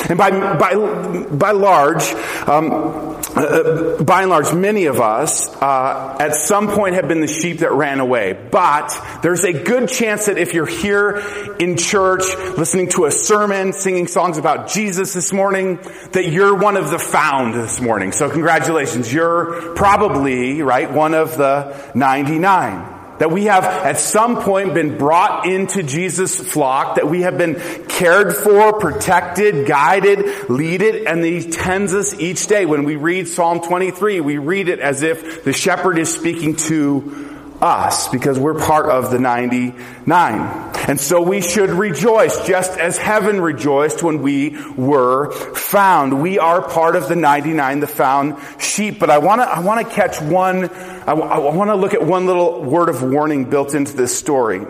And 0.09 0.17
by, 0.17 0.31
by, 0.31 1.25
by 1.25 1.51
large, 1.51 2.03
um, 2.47 3.17
uh, 3.35 4.01
by 4.03 4.21
and 4.21 4.29
large, 4.29 4.53
many 4.53 4.85
of 4.85 4.99
us 4.99 5.53
uh, 5.61 6.17
at 6.19 6.35
some 6.35 6.69
point 6.69 6.95
have 6.95 7.07
been 7.07 7.21
the 7.21 7.27
sheep 7.27 7.59
that 7.59 7.71
ran 7.71 7.99
away. 7.99 8.33
But 8.51 8.97
there's 9.21 9.43
a 9.43 9.53
good 9.53 9.89
chance 9.89 10.25
that 10.25 10.37
if 10.37 10.53
you're 10.53 10.65
here 10.65 11.17
in 11.59 11.77
church, 11.77 12.23
listening 12.57 12.89
to 12.89 13.05
a 13.05 13.11
sermon, 13.11 13.73
singing 13.73 14.07
songs 14.07 14.37
about 14.37 14.69
Jesus 14.69 15.13
this 15.13 15.33
morning, 15.33 15.79
that 16.13 16.29
you're 16.29 16.55
one 16.55 16.77
of 16.77 16.89
the 16.89 16.99
found 16.99 17.53
this 17.53 17.81
morning. 17.81 18.11
So 18.11 18.29
congratulations. 18.29 19.11
You're 19.13 19.75
probably, 19.75 20.61
right, 20.61 20.91
one 20.91 21.13
of 21.13 21.37
the 21.37 21.91
99. 21.93 22.96
That 23.19 23.31
we 23.31 23.45
have 23.45 23.63
at 23.63 23.97
some 23.97 24.41
point 24.41 24.73
been 24.73 24.97
brought 24.97 25.47
into 25.47 25.81
Jesus' 25.81 26.39
flock, 26.39 26.95
that 26.95 27.07
we 27.07 27.21
have 27.21 27.37
been 27.37 27.55
cared 27.87 28.35
for, 28.35 28.73
protected, 28.79 29.67
guided, 29.67 30.49
leaded, 30.49 31.07
and 31.07 31.23
He 31.23 31.49
tends 31.49 31.93
us 31.93 32.13
each 32.19 32.47
day. 32.47 32.65
When 32.65 32.83
we 32.83 32.95
read 32.95 33.27
Psalm 33.27 33.61
23, 33.61 34.21
we 34.21 34.37
read 34.37 34.69
it 34.69 34.79
as 34.79 35.01
if 35.01 35.43
the 35.43 35.53
shepherd 35.53 35.97
is 35.97 36.13
speaking 36.13 36.55
to 36.57 37.36
us 37.61 38.07
because 38.09 38.39
we're 38.39 38.59
part 38.59 38.89
of 38.89 39.11
the 39.11 39.19
99. 39.19 40.73
And 40.87 40.99
so 40.99 41.21
we 41.21 41.41
should 41.41 41.69
rejoice 41.69 42.45
just 42.47 42.77
as 42.77 42.97
heaven 42.97 43.41
rejoiced 43.41 44.03
when 44.03 44.21
we 44.21 44.57
were 44.73 45.31
found. 45.31 46.21
We 46.21 46.39
are 46.39 46.61
part 46.61 46.95
of 46.95 47.07
the 47.07 47.15
99, 47.15 47.79
the 47.79 47.87
found 47.87 48.37
sheep. 48.59 48.99
But 48.99 49.09
I 49.09 49.17
want 49.17 49.41
to, 49.41 49.47
I 49.47 49.59
want 49.59 49.85
to 49.85 49.93
catch 49.93 50.21
one, 50.21 50.69
I, 50.69 51.13
want 51.13 51.69
to 51.69 51.75
look 51.75 51.93
at 51.93 52.05
one 52.05 52.25
little 52.25 52.63
word 52.63 52.89
of 52.89 53.03
warning 53.03 53.49
built 53.49 53.73
into 53.73 53.95
this 53.95 54.17
story. 54.17 54.65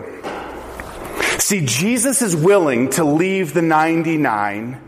See, 1.38 1.64
Jesus 1.64 2.20
is 2.20 2.34
willing 2.34 2.90
to 2.90 3.04
leave 3.04 3.54
the 3.54 3.62
99 3.62 4.80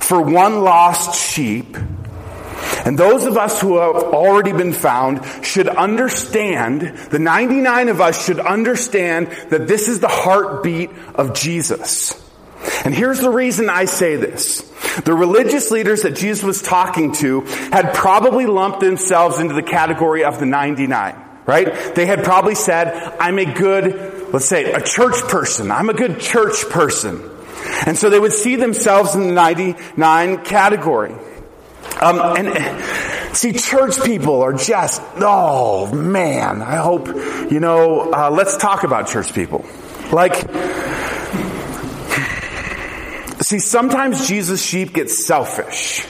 for 0.00 0.20
one 0.20 0.62
lost 0.62 1.20
sheep 1.20 1.76
and 2.86 2.96
those 2.96 3.24
of 3.24 3.36
us 3.36 3.60
who 3.60 3.78
have 3.78 3.96
already 3.96 4.52
been 4.52 4.72
found 4.72 5.44
should 5.44 5.66
understand, 5.66 6.82
the 7.10 7.18
99 7.18 7.88
of 7.88 8.00
us 8.00 8.24
should 8.24 8.38
understand 8.38 9.26
that 9.50 9.66
this 9.66 9.88
is 9.88 9.98
the 9.98 10.08
heartbeat 10.08 10.90
of 11.16 11.34
Jesus. 11.34 12.14
And 12.84 12.94
here's 12.94 13.18
the 13.18 13.28
reason 13.28 13.68
I 13.68 13.86
say 13.86 14.14
this. 14.14 14.60
The 15.04 15.14
religious 15.14 15.72
leaders 15.72 16.02
that 16.02 16.14
Jesus 16.14 16.44
was 16.44 16.62
talking 16.62 17.10
to 17.14 17.40
had 17.72 17.92
probably 17.92 18.46
lumped 18.46 18.78
themselves 18.78 19.40
into 19.40 19.54
the 19.54 19.64
category 19.64 20.22
of 20.22 20.38
the 20.38 20.46
99, 20.46 21.16
right? 21.44 21.94
They 21.96 22.06
had 22.06 22.22
probably 22.22 22.54
said, 22.54 22.86
I'm 23.18 23.40
a 23.40 23.52
good, 23.52 24.32
let's 24.32 24.46
say, 24.46 24.72
a 24.72 24.80
church 24.80 25.16
person. 25.22 25.72
I'm 25.72 25.90
a 25.90 25.94
good 25.94 26.20
church 26.20 26.68
person. 26.70 27.20
And 27.84 27.98
so 27.98 28.10
they 28.10 28.20
would 28.20 28.32
see 28.32 28.54
themselves 28.54 29.16
in 29.16 29.26
the 29.26 29.32
99 29.32 30.44
category. 30.44 31.16
Um, 32.00 32.20
and 32.36 33.36
see, 33.36 33.52
church 33.52 34.02
people 34.02 34.42
are 34.42 34.52
just, 34.52 35.00
oh 35.16 35.92
man, 35.94 36.62
I 36.62 36.76
hope, 36.76 37.08
you 37.08 37.60
know, 37.60 38.12
uh, 38.12 38.30
let's 38.30 38.56
talk 38.56 38.84
about 38.84 39.08
church 39.08 39.32
people. 39.32 39.64
Like, 40.12 40.34
see, 43.42 43.58
sometimes 43.58 44.28
Jesus' 44.28 44.62
sheep 44.62 44.92
get 44.92 45.10
selfish. 45.10 46.06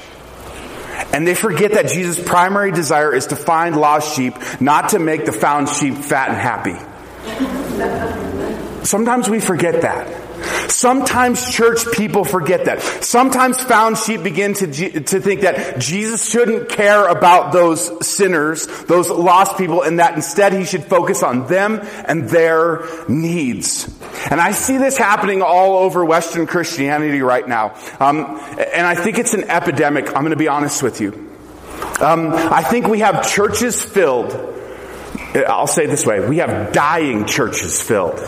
And 1.13 1.27
they 1.27 1.35
forget 1.35 1.73
that 1.73 1.89
Jesus' 1.89 2.23
primary 2.23 2.73
desire 2.73 3.15
is 3.15 3.29
to 3.29 3.37
find 3.37 3.77
lost 3.77 4.17
sheep, 4.17 4.35
not 4.61 4.91
to 4.91 4.99
make 4.99 5.25
the 5.25 5.33
found 5.33 5.69
sheep 5.69 5.95
fat 5.95 6.31
and 6.31 6.39
happy. 6.39 6.75
Sometimes 8.85 9.29
we 9.29 9.41
forget 9.41 9.83
that. 9.83 10.07
Sometimes 10.69 11.51
church 11.51 11.91
people 11.93 12.25
forget 12.25 12.67
that. 12.67 12.83
Sometimes 12.83 13.61
found 13.63 13.99
sheep 13.99 14.23
begin 14.23 14.55
to, 14.55 14.67
to 14.67 15.21
think 15.21 15.43
that 15.43 15.79
Jesus 15.79 16.29
shouldn't 16.29 16.69
care 16.69 17.07
about 17.09 17.53
those 17.53 18.07
sinners, 18.07 18.67
those 18.85 19.09
lost 19.09 19.57
people, 19.57 19.83
and 19.83 19.99
that 19.99 20.15
instead 20.15 20.53
he 20.53 20.65
should 20.65 20.85
focus 20.85 21.23
on 21.23 21.47
them 21.47 21.81
and 22.07 22.29
their 22.29 22.87
needs. 23.09 23.87
And 24.31 24.41
I 24.41 24.53
see 24.53 24.77
this 24.77 24.97
happening 24.97 25.43
all 25.43 25.79
over 25.79 26.05
Western 26.05 26.47
Christianity 26.47 27.23
right 27.23 27.47
now. 27.47 27.75
Um, 28.01 28.41
and 28.59 28.87
I 28.87 28.95
think 28.95 29.19
it's 29.19 29.35
an 29.35 29.45
epidemic. 29.45 30.09
I'm 30.09 30.23
going 30.23 30.31
to 30.31 30.37
be 30.37 30.49
honest 30.49 30.83
with 30.83 31.01
you. 31.01 31.13
Um, 32.01 32.33
I 32.35 32.63
think 32.63 32.87
we 32.87 33.01
have 33.01 33.27
churches 33.29 33.83
filled. 33.83 34.35
I'll 35.35 35.67
say 35.67 35.87
this 35.87 36.07
way. 36.07 36.27
We 36.27 36.39
have 36.39 36.73
dying 36.73 37.27
churches 37.27 37.83
filled 37.83 38.21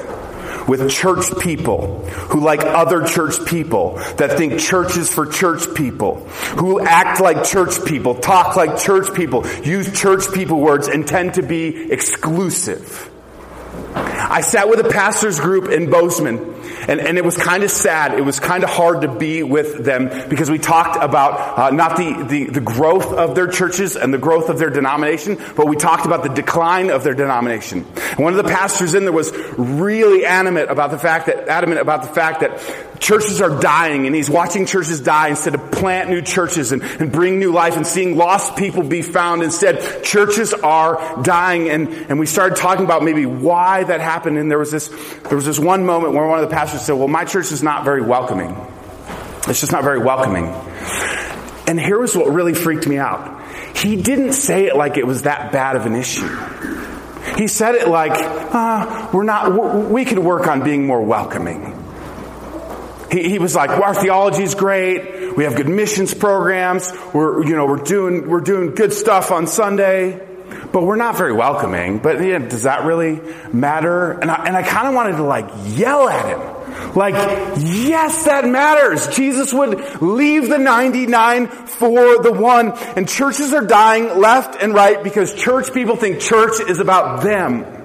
with 0.69 0.91
church 0.91 1.25
people 1.41 2.05
who 2.31 2.41
like 2.41 2.61
other 2.61 3.07
church 3.07 3.45
people, 3.47 3.95
that 4.19 4.37
think 4.37 4.61
church 4.61 4.97
is 4.97 5.13
for 5.13 5.27
church 5.27 5.75
people, 5.75 6.27
who 6.59 6.81
act 6.81 7.21
like 7.21 7.45
church 7.45 7.85
people, 7.87 8.15
talk 8.15 8.55
like 8.57 8.79
church 8.79 9.15
people, 9.15 9.47
use 9.63 9.99
church 9.99 10.33
people 10.33 10.61
words 10.61 10.87
and 10.87 11.09
tend 11.09 11.35
to 11.35 11.43
be 11.43 11.91
exclusive. 11.91 13.11
I 13.95 14.43
sat 14.43 14.69
with 14.69 14.85
a 14.85 14.89
pastor's 14.91 15.41
group 15.41 15.71
in 15.71 15.91
Bozeman 15.91 16.58
and, 16.87 17.01
and 17.01 17.19
it 17.19 17.25
was 17.25 17.37
kind 17.37 17.65
of 17.65 17.71
sad. 17.71 18.19
It 18.19 18.25
was 18.25 18.41
kind 18.41 18.65
of 18.65 18.71
hard 18.71 19.03
to 19.03 19.09
be 19.09 19.43
with 19.43 19.85
them 19.85 20.29
because 20.29 20.51
we 20.51 20.59
talked 20.59 21.03
about 21.03 21.59
uh, 21.59 21.71
not 21.71 21.97
the, 21.97 22.25
the, 22.29 22.45
the 22.45 22.61
growth 22.61 23.13
of 23.13 23.35
their 23.35 23.49
churches 23.49 23.97
and 23.97 24.13
the 24.13 24.19
growth 24.19 24.49
of 24.49 24.59
their 24.59 24.71
denomination, 24.71 25.39
but 25.57 25.67
we 25.67 25.77
talked 25.77 26.07
about 26.07 26.23
the 26.23 26.29
decline 26.29 26.91
of 26.91 27.05
their 27.05 27.15
denomination. 27.15 27.87
And 27.97 28.19
one 28.19 28.33
of 28.33 28.43
the 28.45 28.51
pastors 28.51 28.95
in 28.95 29.05
there 29.05 29.13
was 29.13 29.33
really 29.57 30.25
animate 30.25 30.69
about 30.69 30.91
the 30.91 30.99
fact 30.99 31.27
that, 31.27 31.49
adamant 31.49 31.81
about 31.81 32.03
the 32.03 32.09
fact 32.09 32.41
that 32.41 32.61
churches 33.01 33.41
are 33.41 33.61
dying 33.61 34.07
and 34.07 34.15
he's 34.15 34.31
watching 34.31 34.67
churches 34.67 35.01
die 35.01 35.29
instead 35.29 35.55
of 35.55 35.71
plant 35.71 36.11
new 36.11 36.23
churches 36.23 36.73
and, 36.73 36.83
and 36.83 37.13
bring 37.13 37.39
new 37.39 37.53
life 37.53 37.77
and 37.77 37.87
seeing 37.87 38.17
lost 38.17 38.57
people 38.57 38.83
be 38.83 39.03
found. 39.03 39.43
Instead, 39.43 40.03
churches 40.05 40.53
are 40.53 41.23
dying 41.23 41.69
and, 41.69 41.89
and 41.89 42.19
we 42.19 42.27
started 42.27 42.57
talking 42.57 42.85
about 42.85 43.03
maybe 43.03 43.27
why 43.27 43.85
that 43.85 44.01
happened. 44.01 44.39
And 44.39 44.51
there 44.51 44.59
was 44.59 44.71
this, 44.71 44.89
there 45.29 45.37
was 45.37 45.47
this 45.47 45.59
one 45.59 45.87
moment 45.87 46.15
where 46.15 46.27
one 46.27 46.39
of 46.43 46.49
the 46.49 46.55
pastors 46.55 46.83
said, 46.83 46.95
well, 46.95 47.09
my 47.09 47.25
church 47.25 47.53
is 47.53 47.63
not 47.63 47.85
very 47.85 48.03
welcoming. 48.03 48.57
It's 49.47 49.61
just 49.61 49.73
not 49.73 49.83
very 49.85 49.99
welcoming. 49.99 50.47
And 51.67 51.79
here 51.79 51.99
was 51.99 52.17
what 52.17 52.29
really 52.33 52.55
freaked 52.55 52.87
me 52.87 52.99
out. 52.99 53.43
He 53.77 54.01
didn't 54.01 54.33
say 54.33 54.67
it 54.67 54.77
like 54.77 54.97
it 54.97 55.07
was 55.07 55.23
that 55.23 55.53
bad 55.53 55.77
of 55.77 55.87
an 55.87 55.95
issue. 55.95 56.29
He 57.37 57.47
said 57.47 57.75
it 57.75 57.89
like, 57.89 58.13
uh, 58.15 59.11
we're 59.13 59.23
not, 59.23 59.91
we 59.91 60.05
could 60.05 60.19
work 60.19 60.47
on 60.49 60.65
being 60.65 60.87
more 60.87 61.03
welcoming. 61.03 61.78
He, 63.11 63.31
he 63.31 63.39
was 63.39 63.55
like, 63.55 63.71
well, 63.71 63.85
our 63.85 63.95
theology 63.95 64.43
is 64.43 64.55
great. 64.55 65.37
We 65.37 65.45
have 65.45 65.57
good 65.57 65.69
missions 65.69 66.15
programs. 66.15 66.93
We're, 67.15 67.45
you 67.45 67.57
know, 67.57 67.67
we're 67.67 67.83
doing, 67.83 68.29
we're 68.29 68.41
doing 68.41 68.75
good 68.75 68.93
stuff 68.93 69.31
on 69.31 69.47
Sunday, 69.47 70.27
but 70.73 70.83
we're 70.83 70.97
not 70.97 71.17
very 71.17 71.33
welcoming. 71.33 71.99
But 71.99 72.23
yeah, 72.23 72.39
does 72.39 72.65
that 72.65 72.85
really 72.85 73.21
matter? 73.53 74.13
And 74.13 74.31
I, 74.31 74.45
and 74.47 74.57
I 74.57 74.63
kind 74.63 74.89
of 74.89 74.95
wanted 74.95 75.17
to 75.17 75.23
like 75.23 75.51
yell 75.67 76.09
at 76.09 76.27
him. 76.27 76.95
Like, 76.95 77.15
yes, 77.59 78.25
that 78.25 78.47
matters. 78.47 79.09
Jesus 79.09 79.53
would 79.53 80.03
leave 80.03 80.49
the 80.49 80.59
99 80.59 81.49
for 81.49 82.23
the 82.23 82.33
one. 82.33 82.73
And 82.73 83.09
churches 83.09 83.53
are 83.53 83.65
dying 83.65 84.19
left 84.19 84.61
and 84.61 84.75
right 84.75 85.03
because 85.03 85.35
church 85.35 85.73
people 85.73 85.97
think 85.97 86.21
church 86.21 86.61
is 86.61 86.81
about 86.81 87.23
them. 87.23 87.78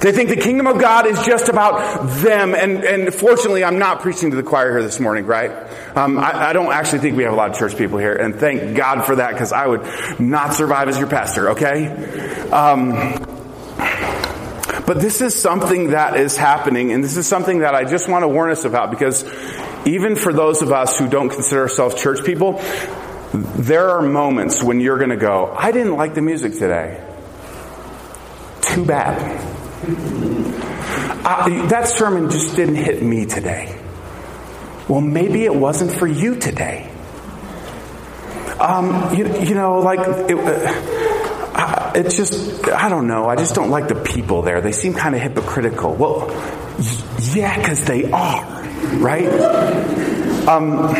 They 0.00 0.12
think 0.12 0.28
the 0.28 0.36
kingdom 0.36 0.66
of 0.66 0.78
God 0.78 1.06
is 1.06 1.24
just 1.24 1.48
about 1.48 2.08
them. 2.22 2.54
And, 2.54 2.84
and 2.84 3.12
fortunately, 3.12 3.64
I'm 3.64 3.78
not 3.78 4.00
preaching 4.00 4.30
to 4.30 4.36
the 4.36 4.42
choir 4.42 4.70
here 4.70 4.82
this 4.82 5.00
morning, 5.00 5.26
right? 5.26 5.50
Um, 5.96 6.18
I, 6.18 6.48
I, 6.48 6.52
don't 6.52 6.72
actually 6.72 7.00
think 7.00 7.16
we 7.16 7.24
have 7.24 7.32
a 7.32 7.36
lot 7.36 7.50
of 7.50 7.58
church 7.58 7.76
people 7.76 7.98
here. 7.98 8.14
And 8.14 8.34
thank 8.34 8.76
God 8.76 9.04
for 9.04 9.16
that 9.16 9.32
because 9.32 9.52
I 9.52 9.66
would 9.66 9.82
not 10.20 10.54
survive 10.54 10.88
as 10.88 10.98
your 10.98 11.08
pastor, 11.08 11.50
okay? 11.50 11.86
Um, 12.50 12.92
but 14.86 15.00
this 15.00 15.20
is 15.20 15.34
something 15.34 15.90
that 15.90 16.16
is 16.16 16.36
happening, 16.36 16.92
and 16.92 17.04
this 17.04 17.16
is 17.16 17.26
something 17.26 17.60
that 17.60 17.74
I 17.74 17.84
just 17.84 18.08
want 18.08 18.24
to 18.24 18.28
warn 18.28 18.50
us 18.50 18.64
about 18.64 18.90
because 18.90 19.24
even 19.86 20.16
for 20.16 20.32
those 20.32 20.62
of 20.62 20.72
us 20.72 20.98
who 20.98 21.08
don't 21.08 21.28
consider 21.28 21.62
ourselves 21.62 22.00
church 22.00 22.24
people, 22.24 22.60
there 23.32 23.90
are 23.90 24.02
moments 24.02 24.62
when 24.62 24.80
you're 24.80 24.98
going 24.98 25.10
to 25.10 25.16
go, 25.16 25.54
I 25.56 25.72
didn't 25.72 25.96
like 25.96 26.14
the 26.14 26.20
music 26.20 26.52
today. 26.54 27.02
Too 28.60 28.84
bad. 28.84 29.51
Uh, 29.84 31.66
that 31.68 31.88
sermon 31.88 32.30
just 32.30 32.54
didn't 32.54 32.76
hit 32.76 33.02
me 33.02 33.26
today. 33.26 33.76
Well, 34.88 35.00
maybe 35.00 35.44
it 35.44 35.54
wasn't 35.54 35.92
for 35.92 36.06
you 36.06 36.36
today. 36.36 36.88
Um, 38.60 39.14
you, 39.16 39.26
you 39.40 39.54
know, 39.54 39.80
like, 39.80 40.00
it, 40.30 40.38
uh, 40.38 41.92
it's 41.96 42.16
just, 42.16 42.68
I 42.68 42.88
don't 42.88 43.08
know. 43.08 43.28
I 43.28 43.34
just 43.34 43.54
don't 43.56 43.70
like 43.70 43.88
the 43.88 43.96
people 43.96 44.42
there. 44.42 44.60
They 44.60 44.72
seem 44.72 44.94
kind 44.94 45.16
of 45.16 45.20
hypocritical. 45.20 45.94
Well, 45.94 46.28
yeah, 47.34 47.58
because 47.58 47.84
they 47.84 48.10
are, 48.10 48.62
right? 48.98 49.26
Um, 50.46 50.94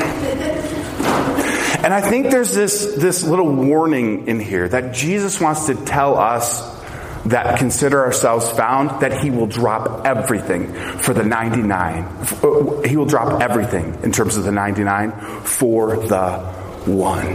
and 1.84 1.92
I 1.92 2.00
think 2.00 2.30
there's 2.30 2.52
this, 2.52 2.94
this 2.96 3.22
little 3.24 3.50
warning 3.50 4.26
in 4.26 4.40
here 4.40 4.68
that 4.68 4.94
Jesus 4.94 5.40
wants 5.40 5.66
to 5.66 5.74
tell 5.74 6.18
us 6.18 6.81
that 7.26 7.58
consider 7.58 8.04
ourselves 8.04 8.48
found, 8.50 9.02
that 9.02 9.22
he 9.22 9.30
will 9.30 9.46
drop 9.46 10.06
everything 10.06 10.72
for 10.98 11.14
the 11.14 11.24
99. 11.24 12.04
Uh, 12.04 12.82
he 12.82 12.96
will 12.96 13.06
drop 13.06 13.40
everything 13.40 13.98
in 14.02 14.12
terms 14.12 14.36
of 14.36 14.44
the 14.44 14.52
99 14.52 15.12
for 15.42 15.96
the 15.96 16.61
one. 16.86 17.26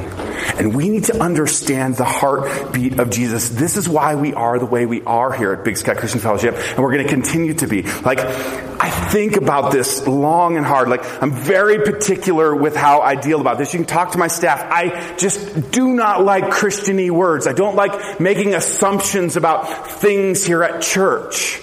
And 0.58 0.76
we 0.76 0.90
need 0.90 1.06
to 1.06 1.22
understand 1.22 1.96
the 1.96 2.06
heartbeat 2.06 3.00
of 3.00 3.10
Jesus. 3.10 3.50
This 3.50 3.78
is 3.78 3.88
why 3.88 4.16
we 4.16 4.34
are 4.34 4.58
the 4.58 4.66
way 4.66 4.86
we 4.86 5.04
are 5.04 5.32
here 5.32 5.54
at 5.54 5.64
Big 5.64 5.78
Sky 5.78 5.94
Christian 5.94 6.20
Fellowship, 6.20 6.56
and 6.56 6.80
we're 6.80 6.94
going 6.94 7.04
to 7.04 7.10
continue 7.10 7.54
to 7.56 7.68
be. 7.68 7.84
Like, 7.84 8.20
I 8.20 8.90
think 8.90 9.38
about 9.38 9.72
this 9.72 10.08
long 10.08 10.58
and 10.58 10.66
hard. 10.66 10.90
Like, 10.90 11.04
I'm 11.22 11.32
very 11.32 11.80
particular 11.80 12.56
with 12.56 12.76
how 12.76 13.02
I 13.02 13.16
deal 13.16 13.42
about 13.42 13.58
this. 13.58 13.74
You 13.74 13.80
can 13.80 13.88
talk 13.88 14.12
to 14.12 14.18
my 14.18 14.28
staff. 14.28 14.66
I 14.72 15.16
just 15.18 15.72
do 15.72 15.94
not 15.94 16.24
like 16.24 16.46
Christiany 16.46 17.12
words. 17.12 17.48
I 17.48 17.54
don't 17.54 17.76
like 17.76 18.20
making 18.20 18.56
assumptions 18.56 19.36
about 19.36 19.92
things 19.92 20.46
here 20.46 20.64
at 20.64 20.82
church. 20.82 21.62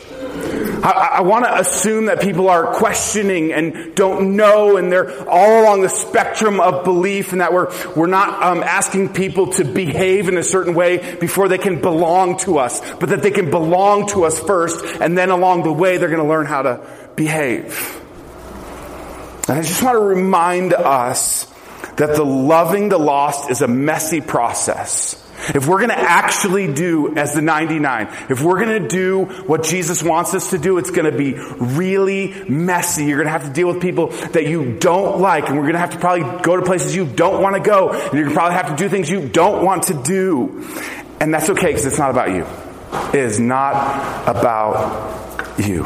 I, 0.85 1.17
I 1.17 1.21
want 1.23 1.47
to 1.47 1.59
assume 1.59 2.07
that 2.07 2.21
people 2.21 2.51
are 2.51 2.75
questioning 2.75 3.53
and 3.53 3.95
don't 3.95 4.37
know 4.37 4.77
and 4.77 4.93
they're 4.93 5.27
all 5.29 5.63
along 5.63 5.81
the 5.81 5.89
spectrum 5.89 6.61
of 6.61 6.85
belief 6.85 7.33
and 7.33 7.41
that 7.41 7.55
we're, 7.55 7.73
we're 7.95 8.07
not 8.07 8.43
um, 8.43 8.63
asking 8.63 9.15
people 9.15 9.47
to 9.53 9.65
behave 9.65 10.29
in 10.29 10.37
a 10.37 10.43
certain 10.43 10.75
way 10.75 11.17
before 11.17 11.49
they 11.49 11.57
can 11.57 11.81
belong 11.81 12.37
to 12.41 12.59
us, 12.59 12.81
but 12.97 13.09
that 13.09 13.23
they 13.23 13.31
can 13.31 13.51
belong 13.51 14.09
to 14.09 14.25
us 14.25 14.39
first 14.39 14.85
and 15.01 15.17
then 15.17 15.31
along 15.31 15.63
the 15.63 15.73
way 15.73 15.97
they're 15.97 16.11
going 16.11 16.23
to 16.23 16.29
learn 16.29 16.45
how 16.45 16.61
to 16.63 16.87
behave. 17.17 18.01
And 19.49 19.59
I 19.59 19.63
just 19.63 19.83
want 19.83 19.95
to 19.95 20.01
remind 20.01 20.75
us 20.75 21.47
that 21.97 22.15
the 22.15 22.25
loving 22.25 22.91
the 22.91 22.99
lost 22.99 23.51
is 23.51 23.63
a 23.63 23.69
messy 23.69 24.21
process. 24.21 25.24
If 25.55 25.67
we're 25.67 25.79
going 25.79 25.91
to 25.91 25.99
actually 25.99 26.73
do 26.73 27.17
as 27.17 27.35
the 27.35 27.43
99, 27.43 28.09
if 28.31 28.43
we're 28.43 28.65
going 28.65 28.83
to 28.83 28.89
do 28.89 29.25
what 29.25 29.65
Jesus 29.65 30.03
wants 30.03 30.35
us 30.35 30.51
to 30.51 30.59
do, 30.59 30.79
it's 30.79 30.91
going 30.91 31.11
to 31.11 31.17
be 31.17 31.35
really 31.35 32.45
messy. 32.49 33.07
You're 33.07 33.19
going 33.19 33.27
to 33.27 33.33
have 33.33 33.45
to 33.45 33.53
deal 33.53 33.69
with 33.69 33.81
people 33.83 34.09
that 34.09 34.47
you 34.47 34.77
don't 34.79 35.21
like, 35.21 35.49
and 35.49 35.57
we're 35.57 35.63
going 35.63 35.75
to 35.75 35.81
have 35.81 35.91
to 35.91 35.99
probably 35.99 36.43
go 36.43 36.57
to 36.57 36.63
places 36.63 36.95
you 36.95 37.07
don't 37.07 37.43
want 37.43 37.57
to 37.57 37.63
go, 37.63 37.91
and 37.91 38.13
you're 38.13 38.25
going 38.25 38.29
to 38.29 38.35
probably 38.35 38.57
have 38.57 38.71
to 38.71 38.77
do 38.77 38.89
things 38.89 39.11
you 39.11 39.29
don't 39.29 39.65
want 39.65 39.85
to 39.85 39.95
do. 40.03 40.67
And 41.21 41.33
that's 41.33 41.51
okay 41.51 41.69
because 41.69 41.87
it's 41.87 41.99
not 41.99 42.11
about 42.11 42.31
you. 42.31 42.47
It 43.19 43.25
is 43.25 43.41
not 43.41 44.29
about 44.29 45.59
you. 45.59 45.85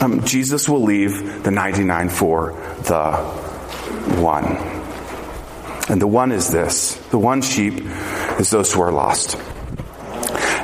um, 0.00 0.24
Jesus 0.24 0.68
will 0.68 0.82
leave 0.82 1.42
the 1.42 1.50
99 1.50 2.08
for 2.08 2.52
the 2.84 3.12
one. 4.20 4.77
And 5.88 6.00
the 6.00 6.06
one 6.06 6.32
is 6.32 6.50
this 6.50 6.96
the 7.10 7.18
one 7.18 7.42
sheep 7.42 7.74
is 8.38 8.50
those 8.50 8.72
who 8.72 8.82
are 8.82 8.92
lost. 8.92 9.36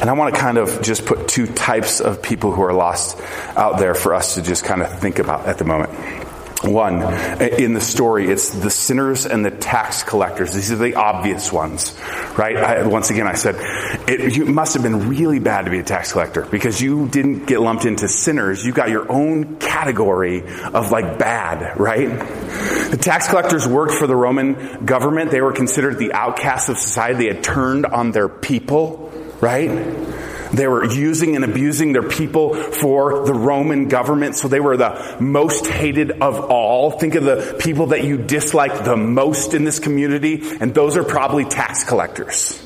And 0.00 0.11
I 0.11 0.12
want 0.12 0.35
to 0.35 0.40
kind 0.40 0.59
of 0.59 0.83
just 0.83 1.07
put 1.07 1.28
two 1.28 1.47
types 1.47 2.00
of 2.00 2.21
people 2.21 2.52
who 2.52 2.62
are 2.62 2.75
lost 2.75 3.19
out 3.57 3.78
there 3.78 3.95
for 3.95 4.12
us 4.12 4.35
to 4.35 4.43
just 4.43 4.64
kind 4.64 4.83
of 4.83 4.99
think 4.99 5.19
about 5.19 5.47
at 5.47 5.57
the 5.59 5.64
moment. 5.64 5.90
One, 6.64 7.02
in 7.42 7.75
the 7.75 7.80
story, 7.80 8.30
it's 8.30 8.50
the 8.50 8.71
sinners 8.71 9.26
and 9.26 9.44
the 9.44 9.50
tax 9.50 10.02
collectors. 10.02 10.52
These 10.54 10.73
are 10.73 10.76
the 10.76 10.94
obvious 10.94 11.52
ones, 11.52 11.97
right? 12.38 12.56
I, 12.56 12.87
once 12.87 13.11
again, 13.11 13.26
I 13.26 13.35
said, 13.35 13.56
it 14.09 14.35
you 14.35 14.47
must 14.47 14.75
have 14.75 14.83
been 14.83 15.09
really 15.09 15.38
bad 15.38 15.66
to 15.66 15.71
be 15.71 15.78
a 15.78 15.83
tax 15.83 16.12
collector 16.12 16.42
because 16.47 16.80
you 16.80 17.09
didn't 17.09 17.47
get 17.47 17.61
lumped 17.61 17.85
into 17.85 18.09
sinners. 18.09 18.64
You 18.64 18.73
got 18.73 18.88
your 18.88 19.11
own 19.11 19.56
category 19.59 20.42
of 20.42 20.90
like 20.90 21.18
bad, 21.18 21.78
right? 21.78 22.09
The 22.90 22.99
tax 23.00 23.28
collectors 23.28 23.68
worked 23.68 23.94
for 23.94 24.06
the 24.06 24.16
Roman 24.16 24.87
government. 24.87 25.30
They 25.30 25.40
were 25.40 25.52
considered 25.52 25.99
the 25.99 26.12
outcasts 26.12 26.68
of 26.68 26.78
society. 26.78 27.28
They 27.28 27.35
had 27.35 27.44
turned 27.44 27.87
on 27.87 28.12
their 28.12 28.28
people, 28.28 29.12
right? 29.40 29.68
They 30.54 30.68
were 30.68 30.84
using 30.84 31.37
and 31.37 31.44
abusing 31.44 31.92
their 31.92 32.08
people 32.08 32.54
for 32.54 33.26
the 33.26 33.34
Roman 33.34 33.88
government, 33.88 34.37
so 34.37 34.49
they 34.49 34.61
were 34.61 34.76
the 34.76 35.16
most 35.20 35.66
hated 35.66 36.23
of 36.23 36.50
all. 36.50 36.92
Think 36.92 37.14
of 37.14 37.25
the 37.25 37.56
people 37.61 37.88
that 37.88 38.04
you 38.04 38.18
dislike 38.18 38.84
the 38.84 38.96
most 38.96 39.54
in 39.54 39.64
this 39.64 39.78
community, 39.78 40.42
and 40.61 40.75
those 40.75 40.96
are 40.96 41.04
probably 41.04 41.44
tax 41.44 41.84
collectors. 41.84 42.61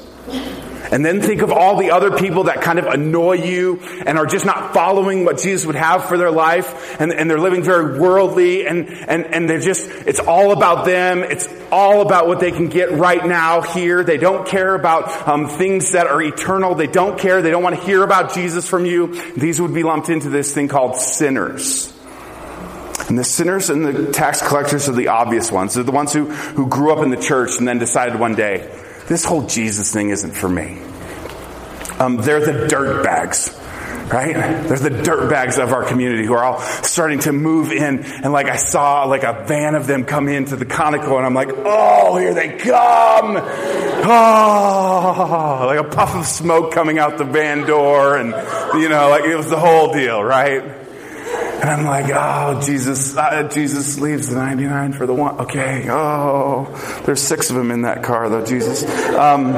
And 0.90 1.04
then 1.04 1.20
think 1.20 1.42
of 1.42 1.52
all 1.52 1.76
the 1.76 1.90
other 1.90 2.16
people 2.16 2.44
that 2.44 2.62
kind 2.62 2.78
of 2.78 2.86
annoy 2.86 3.34
you 3.34 3.80
and 4.06 4.18
are 4.18 4.26
just 4.26 4.46
not 4.46 4.72
following 4.72 5.24
what 5.24 5.38
Jesus 5.38 5.66
would 5.66 5.76
have 5.76 6.06
for 6.06 6.16
their 6.16 6.30
life 6.30 7.00
and, 7.00 7.12
and 7.12 7.30
they're 7.30 7.38
living 7.38 7.62
very 7.62 7.98
worldly 7.98 8.66
and, 8.66 8.88
and, 8.88 9.26
and 9.26 9.48
they're 9.48 9.60
just, 9.60 9.88
it's 9.90 10.20
all 10.20 10.52
about 10.52 10.86
them. 10.86 11.22
It's 11.22 11.48
all 11.70 12.00
about 12.00 12.26
what 12.26 12.40
they 12.40 12.52
can 12.52 12.68
get 12.68 12.92
right 12.92 13.24
now 13.24 13.60
here. 13.60 14.02
They 14.02 14.16
don't 14.16 14.46
care 14.46 14.74
about 14.74 15.28
um, 15.28 15.48
things 15.48 15.92
that 15.92 16.06
are 16.06 16.22
eternal. 16.22 16.74
They 16.74 16.86
don't 16.86 17.18
care. 17.18 17.42
They 17.42 17.50
don't 17.50 17.62
want 17.62 17.76
to 17.76 17.82
hear 17.82 18.02
about 18.02 18.32
Jesus 18.32 18.66
from 18.66 18.86
you. 18.86 19.32
These 19.34 19.60
would 19.60 19.74
be 19.74 19.82
lumped 19.82 20.08
into 20.08 20.30
this 20.30 20.54
thing 20.54 20.68
called 20.68 20.96
sinners. 20.96 21.94
And 23.08 23.18
the 23.18 23.24
sinners 23.24 23.70
and 23.70 23.84
the 23.86 24.12
tax 24.12 24.46
collectors 24.46 24.88
are 24.88 24.92
the 24.92 25.08
obvious 25.08 25.50
ones. 25.50 25.74
They're 25.74 25.84
the 25.84 25.92
ones 25.92 26.12
who, 26.12 26.26
who 26.26 26.68
grew 26.68 26.92
up 26.92 27.02
in 27.02 27.10
the 27.10 27.16
church 27.16 27.58
and 27.58 27.66
then 27.66 27.78
decided 27.78 28.20
one 28.20 28.34
day, 28.34 28.70
this 29.08 29.24
whole 29.24 29.46
Jesus 29.46 29.92
thing 29.92 30.10
isn't 30.10 30.32
for 30.32 30.48
me. 30.48 30.80
Um, 31.98 32.16
they're 32.18 32.44
the 32.44 32.68
dirt 32.68 33.02
bags 33.02 33.58
right? 34.12 34.34
They're 34.34 34.78
the 34.78 35.02
dirt 35.02 35.28
bags 35.30 35.58
of 35.58 35.72
our 35.72 35.84
community 35.84 36.24
who 36.24 36.32
are 36.34 36.44
all 36.44 36.60
starting 36.60 37.20
to 37.20 37.32
move 37.32 37.72
in. 37.72 38.04
And 38.04 38.32
like 38.32 38.48
I 38.48 38.56
saw 38.56 39.04
like 39.04 39.22
a 39.22 39.44
van 39.46 39.74
of 39.74 39.86
them 39.86 40.04
come 40.04 40.28
into 40.28 40.56
the 40.56 40.64
conical 40.64 41.16
and 41.16 41.26
I'm 41.26 41.34
like, 41.34 41.50
oh, 41.52 42.16
here 42.16 42.34
they 42.34 42.56
come. 42.56 43.36
Oh, 44.10 45.64
like 45.66 45.78
a 45.78 45.84
puff 45.84 46.14
of 46.14 46.26
smoke 46.26 46.72
coming 46.72 46.98
out 46.98 47.18
the 47.18 47.24
van 47.24 47.66
door. 47.66 48.16
And, 48.16 48.30
you 48.80 48.88
know, 48.88 49.10
like 49.10 49.24
it 49.24 49.36
was 49.36 49.50
the 49.50 49.58
whole 49.58 49.92
deal, 49.92 50.22
right? 50.22 50.77
And 51.60 51.70
I'm 51.70 51.84
like, 51.84 52.06
oh, 52.14 52.60
Jesus, 52.64 53.16
uh, 53.16 53.48
Jesus 53.48 53.98
leaves 53.98 54.28
the 54.28 54.36
99 54.36 54.92
for 54.92 55.06
the 55.06 55.14
one. 55.14 55.40
Okay. 55.40 55.86
Oh, 55.90 57.02
there's 57.04 57.20
six 57.20 57.50
of 57.50 57.56
them 57.56 57.70
in 57.70 57.82
that 57.82 58.04
car 58.04 58.28
though, 58.28 58.44
Jesus. 58.44 58.84
Um, 59.14 59.54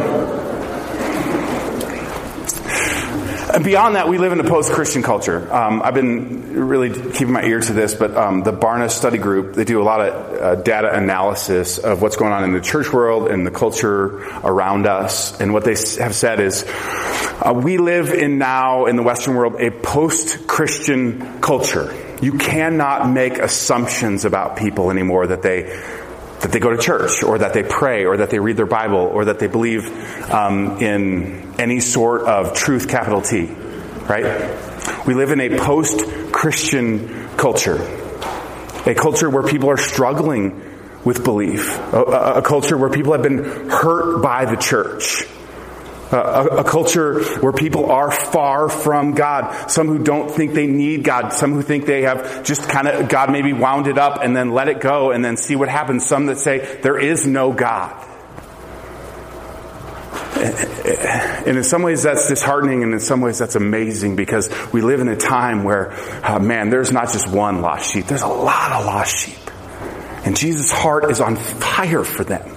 and 3.54 3.64
beyond 3.64 3.96
that, 3.96 4.08
we 4.08 4.18
live 4.18 4.32
in 4.32 4.40
a 4.40 4.44
post-Christian 4.44 5.02
culture. 5.02 5.52
Um, 5.52 5.82
I've 5.82 5.94
been 5.94 6.66
really 6.66 6.90
keeping 6.90 7.32
my 7.32 7.42
ear 7.42 7.60
to 7.60 7.72
this, 7.72 7.94
but 7.94 8.16
um, 8.16 8.42
the 8.42 8.52
Barna 8.52 8.90
Study 8.90 9.18
Group 9.18 9.54
they 9.54 9.64
do 9.64 9.80
a 9.80 9.84
lot 9.84 10.00
of 10.00 10.40
uh, 10.40 10.54
data 10.56 10.92
analysis 10.94 11.78
of 11.78 12.02
what's 12.02 12.16
going 12.16 12.32
on 12.32 12.44
in 12.44 12.52
the 12.52 12.60
church 12.60 12.92
world 12.92 13.28
and 13.28 13.46
the 13.46 13.50
culture 13.50 14.18
around 14.44 14.86
us. 14.86 15.40
And 15.40 15.52
what 15.52 15.64
they 15.64 15.76
have 16.00 16.14
said 16.14 16.40
is, 16.40 16.64
uh, 16.66 17.52
we 17.54 17.78
live 17.78 18.10
in 18.10 18.38
now 18.38 18.86
in 18.86 18.96
the 18.96 19.02
Western 19.02 19.34
world 19.34 19.56
a 19.60 19.70
post-Christian 19.70 21.40
culture. 21.40 21.94
You 22.22 22.38
cannot 22.38 23.08
make 23.08 23.38
assumptions 23.38 24.24
about 24.24 24.56
people 24.56 24.90
anymore 24.90 25.28
that 25.28 25.42
they 25.42 25.64
that 26.40 26.52
they 26.52 26.58
go 26.58 26.70
to 26.70 26.78
church 26.78 27.22
or 27.22 27.38
that 27.38 27.52
they 27.52 27.62
pray 27.62 28.06
or 28.06 28.16
that 28.18 28.30
they 28.30 28.38
read 28.38 28.56
their 28.56 28.66
Bible 28.66 28.98
or 28.98 29.26
that 29.26 29.38
they 29.38 29.46
believe 29.46 29.88
um, 30.30 30.78
in 30.78 31.54
any 31.58 31.80
sort 31.80 32.22
of 32.22 32.54
truth, 32.54 32.88
capital 32.88 33.20
T, 33.20 33.46
right? 34.08 35.06
We 35.06 35.14
live 35.14 35.30
in 35.30 35.40
a 35.40 35.58
post-Christian 35.58 37.28
culture, 37.36 37.76
a 38.86 38.94
culture 38.94 39.28
where 39.28 39.42
people 39.42 39.68
are 39.70 39.76
struggling 39.76 40.66
with 41.04 41.24
belief, 41.24 41.78
a, 41.92 42.36
a 42.36 42.42
culture 42.42 42.76
where 42.76 42.90
people 42.90 43.12
have 43.12 43.22
been 43.22 43.68
hurt 43.68 44.22
by 44.22 44.44
the 44.46 44.56
church. 44.56 45.26
A, 46.12 46.16
a, 46.16 46.64
culture 46.64 47.22
where 47.38 47.52
people 47.52 47.90
are 47.90 48.10
far 48.10 48.68
from 48.68 49.12
God. 49.12 49.70
Some 49.70 49.86
who 49.86 50.02
don't 50.02 50.28
think 50.30 50.54
they 50.54 50.66
need 50.66 51.04
God. 51.04 51.32
Some 51.32 51.52
who 51.52 51.62
think 51.62 51.86
they 51.86 52.02
have 52.02 52.42
just 52.42 52.68
kind 52.68 52.88
of, 52.88 53.08
God 53.08 53.30
maybe 53.30 53.52
wound 53.52 53.86
it 53.86 53.96
up 53.96 54.20
and 54.22 54.36
then 54.36 54.50
let 54.50 54.68
it 54.68 54.80
go 54.80 55.12
and 55.12 55.24
then 55.24 55.36
see 55.36 55.54
what 55.54 55.68
happens. 55.68 56.06
Some 56.06 56.26
that 56.26 56.38
say 56.38 56.78
there 56.82 56.98
is 56.98 57.26
no 57.26 57.52
God. 57.52 58.06
And 60.40 61.56
in 61.58 61.64
some 61.64 61.82
ways 61.82 62.02
that's 62.02 62.28
disheartening 62.28 62.82
and 62.82 62.92
in 62.92 63.00
some 63.00 63.20
ways 63.20 63.38
that's 63.38 63.54
amazing 63.54 64.16
because 64.16 64.48
we 64.72 64.80
live 64.80 65.00
in 65.00 65.08
a 65.08 65.16
time 65.16 65.64
where, 65.64 65.92
uh, 66.24 66.38
man, 66.38 66.70
there's 66.70 66.92
not 66.92 67.12
just 67.12 67.28
one 67.28 67.60
lost 67.62 67.92
sheep. 67.92 68.06
There's 68.06 68.22
a 68.22 68.28
lot 68.28 68.72
of 68.72 68.86
lost 68.86 69.16
sheep. 69.16 69.50
And 70.24 70.36
Jesus' 70.36 70.70
heart 70.70 71.10
is 71.10 71.20
on 71.20 71.36
fire 71.36 72.04
for 72.04 72.24
them. 72.24 72.56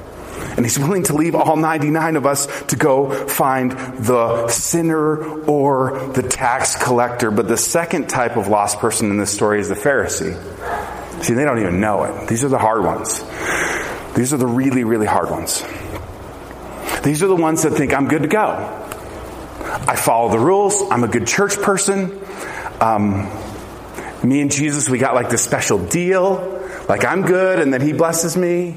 And 0.55 0.65
he's 0.65 0.77
willing 0.77 1.03
to 1.03 1.15
leave 1.15 1.35
all 1.35 1.55
99 1.57 2.15
of 2.15 2.25
us 2.25 2.47
to 2.65 2.75
go 2.75 3.27
find 3.27 3.71
the 3.71 4.47
sinner 4.47 5.41
or 5.45 6.09
the 6.09 6.23
tax 6.23 6.75
collector. 6.81 7.31
But 7.31 7.47
the 7.47 7.57
second 7.57 8.09
type 8.09 8.37
of 8.37 8.47
lost 8.47 8.79
person 8.79 9.09
in 9.09 9.17
this 9.17 9.31
story 9.31 9.59
is 9.59 9.69
the 9.69 9.75
Pharisee. 9.75 10.33
See, 11.23 11.33
they 11.33 11.45
don't 11.45 11.59
even 11.59 11.79
know 11.79 12.03
it. 12.03 12.27
These 12.27 12.43
are 12.43 12.49
the 12.49 12.59
hard 12.59 12.83
ones. 12.83 13.19
These 14.15 14.33
are 14.33 14.37
the 14.37 14.47
really, 14.47 14.83
really 14.83 15.05
hard 15.05 15.31
ones. 15.31 15.63
These 17.03 17.23
are 17.23 17.27
the 17.27 17.35
ones 17.35 17.63
that 17.63 17.71
think 17.71 17.93
I'm 17.93 18.07
good 18.07 18.21
to 18.21 18.27
go. 18.27 18.79
I 19.87 19.95
follow 19.95 20.29
the 20.29 20.39
rules. 20.39 20.81
I'm 20.91 21.03
a 21.03 21.07
good 21.07 21.27
church 21.27 21.57
person. 21.57 22.19
Um, 22.79 23.29
me 24.23 24.41
and 24.41 24.51
Jesus, 24.51 24.87
we 24.87 24.99
got 24.99 25.15
like 25.15 25.29
this 25.29 25.43
special 25.43 25.83
deal. 25.83 26.61
Like 26.87 27.05
I'm 27.05 27.23
good 27.23 27.59
and 27.59 27.73
then 27.73 27.81
he 27.81 27.93
blesses 27.93 28.37
me. 28.37 28.75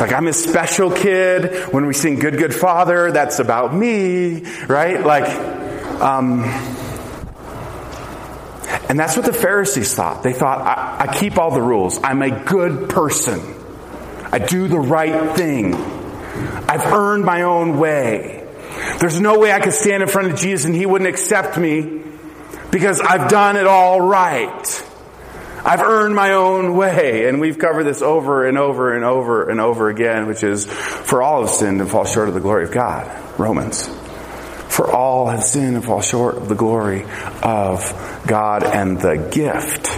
Like 0.00 0.12
I'm 0.12 0.26
a 0.28 0.32
special 0.32 0.90
kid. 0.90 1.72
When 1.72 1.86
we 1.86 1.92
sing 1.92 2.18
Good, 2.18 2.38
Good 2.38 2.54
Father, 2.54 3.12
that's 3.12 3.38
about 3.38 3.74
me, 3.74 4.40
right? 4.66 5.04
Like, 5.04 5.28
um, 6.00 6.42
and 8.88 8.98
that's 8.98 9.16
what 9.16 9.26
the 9.26 9.32
Pharisees 9.32 9.94
thought. 9.94 10.22
They 10.22 10.32
thought, 10.32 10.62
I, 10.62 11.06
I 11.06 11.14
keep 11.18 11.38
all 11.38 11.50
the 11.50 11.62
rules. 11.62 12.00
I'm 12.02 12.22
a 12.22 12.30
good 12.44 12.88
person. 12.88 13.40
I 14.32 14.38
do 14.38 14.68
the 14.68 14.80
right 14.80 15.36
thing. 15.36 15.74
I've 15.74 16.86
earned 16.92 17.24
my 17.24 17.42
own 17.42 17.78
way. 17.78 18.46
There's 19.00 19.20
no 19.20 19.38
way 19.38 19.52
I 19.52 19.60
could 19.60 19.72
stand 19.74 20.02
in 20.02 20.08
front 20.08 20.32
of 20.32 20.38
Jesus 20.38 20.64
and 20.66 20.74
he 20.74 20.86
wouldn't 20.86 21.08
accept 21.10 21.58
me 21.58 22.02
because 22.70 23.00
I've 23.00 23.28
done 23.28 23.56
it 23.56 23.66
all 23.66 24.00
right. 24.00 24.86
I've 25.70 25.82
earned 25.82 26.16
my 26.16 26.32
own 26.32 26.74
way. 26.74 27.28
And 27.28 27.40
we've 27.40 27.56
covered 27.56 27.84
this 27.84 28.02
over 28.02 28.44
and 28.44 28.58
over 28.58 28.92
and 28.92 29.04
over 29.04 29.48
and 29.48 29.60
over 29.60 29.88
again, 29.88 30.26
which 30.26 30.42
is 30.42 30.66
for 30.66 31.22
all 31.22 31.42
have 31.42 31.50
sinned 31.50 31.80
and 31.80 31.88
fall 31.88 32.04
short 32.04 32.26
of 32.26 32.34
the 32.34 32.40
glory 32.40 32.64
of 32.64 32.72
God. 32.72 33.38
Romans. 33.38 33.86
For 34.68 34.90
all 34.90 35.28
have 35.28 35.44
sinned 35.44 35.76
and 35.76 35.84
fall 35.84 36.00
short 36.02 36.38
of 36.38 36.48
the 36.48 36.56
glory 36.56 37.04
of 37.40 38.24
God 38.26 38.64
and 38.64 39.00
the 39.00 39.28
gift 39.30 39.96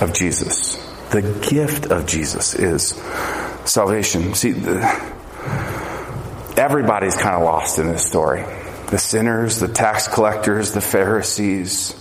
of 0.00 0.12
Jesus. 0.14 0.76
The 1.10 1.22
gift 1.50 1.86
of 1.86 2.06
Jesus 2.06 2.54
is 2.54 2.90
salvation. 3.64 4.34
See, 4.34 4.52
the, 4.52 4.82
everybody's 6.56 7.16
kind 7.16 7.34
of 7.34 7.42
lost 7.42 7.80
in 7.80 7.88
this 7.88 8.06
story. 8.06 8.44
The 8.86 8.98
sinners, 8.98 9.58
the 9.58 9.66
tax 9.66 10.06
collectors, 10.06 10.70
the 10.70 10.80
Pharisees, 10.80 12.00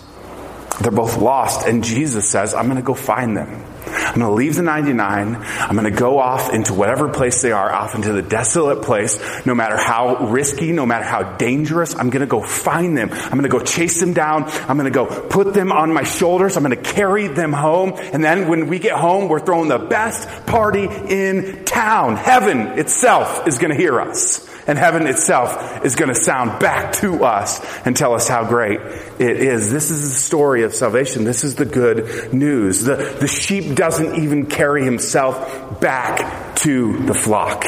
they're 0.82 0.92
both 0.92 1.18
lost, 1.18 1.68
and 1.68 1.84
Jesus 1.84 2.30
says, 2.30 2.54
I'm 2.54 2.66
going 2.66 2.78
to 2.78 2.84
go 2.84 2.94
find 2.94 3.38
them. 3.38 3.64
I'm 3.86 4.20
going 4.20 4.32
to 4.32 4.32
leave 4.32 4.56
the 4.56 4.62
99. 4.64 5.36
I'm 5.36 5.76
going 5.76 5.92
to 5.92 5.98
go 5.98 6.20
off 6.20 6.54
into 6.54 6.74
whatever 6.74 7.10
place 7.10 7.42
they 7.42 7.52
are, 7.52 7.72
off 7.72 7.96
into 7.96 8.14
the 8.14 8.22
desolate 8.22 8.84
place, 8.84 9.20
no 9.46 9.56
matter 9.56 9.78
how 9.78 10.28
risky, 10.28 10.72
no 10.72 10.86
matter 10.86 11.06
how 11.06 11.36
dangerous. 11.38 11.96
I'm 11.96 12.10
going 12.10 12.22
to 12.22 12.28
go 12.28 12.42
find 12.42 12.98
them. 12.98 13.10
I'm 13.12 13.32
going 13.32 13.44
to 13.44 13.50
go 13.50 13.60
chase 13.60 14.00
them 14.00 14.14
down. 14.14 14.44
I'm 14.46 14.78
going 14.78 14.92
to 14.92 14.92
go 14.92 15.06
put 15.06 15.54
them 15.54 15.72
on 15.72 15.94
my 15.94 16.04
shoulders. 16.04 16.58
I'm 16.58 16.64
going 16.64 16.76
to 16.76 16.94
carry 16.94 17.28
them 17.28 17.54
home. 17.54 17.94
And 17.98 18.24
then 18.24 18.48
when 18.48 18.68
we 18.68 18.80
get 18.80 18.94
home, 18.94 19.30
we're 19.30 19.40
throwing 19.40 19.70
the 19.70 19.80
best 19.80 20.28
party 20.46 20.86
in 20.86 21.66
town. 21.66 22.16
Heaven 22.16 22.80
itself 22.80 23.48
is 23.48 23.58
going 23.58 23.72
to 23.72 23.78
hear 23.78 24.00
us. 24.00 24.53
And 24.65 24.78
heaven 24.78 25.08
itself 25.08 25.84
is 25.86 25.95
going 25.95 26.13
to 26.13 26.15
sound 26.15 26.60
back 26.60 26.93
to 26.93 27.26
us 27.26 27.60
and 27.86 27.95
tell 27.97 28.13
us 28.13 28.28
how 28.28 28.47
great 28.47 28.80
it 28.80 29.38
is. 29.38 29.71
This 29.71 29.91
is 29.91 30.10
the 30.10 30.15
story 30.15 30.63
of 30.63 30.73
salvation. 30.73 31.26
This 31.26 31.43
is 31.43 31.56
the 31.56 31.65
good 31.65 32.34
news. 32.34 32.84
The, 32.84 32.95
the 32.95 33.28
sheep 33.28 33.76
doesn't 33.76 34.23
even 34.23 34.45
carry 34.45 34.86
himself 34.86 35.82
back 35.82 36.56
to 36.58 36.97
the 37.06 37.13
flock. 37.13 37.65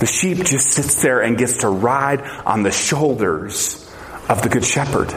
The 0.00 0.06
sheep 0.06 0.44
just 0.44 0.72
sits 0.72 1.02
there 1.02 1.20
and 1.20 1.38
gets 1.38 1.58
to 1.58 1.68
ride 1.68 2.22
on 2.44 2.62
the 2.62 2.70
shoulders 2.70 3.88
of 4.28 4.42
the 4.42 4.48
good 4.48 4.64
shepherd. 4.64 5.10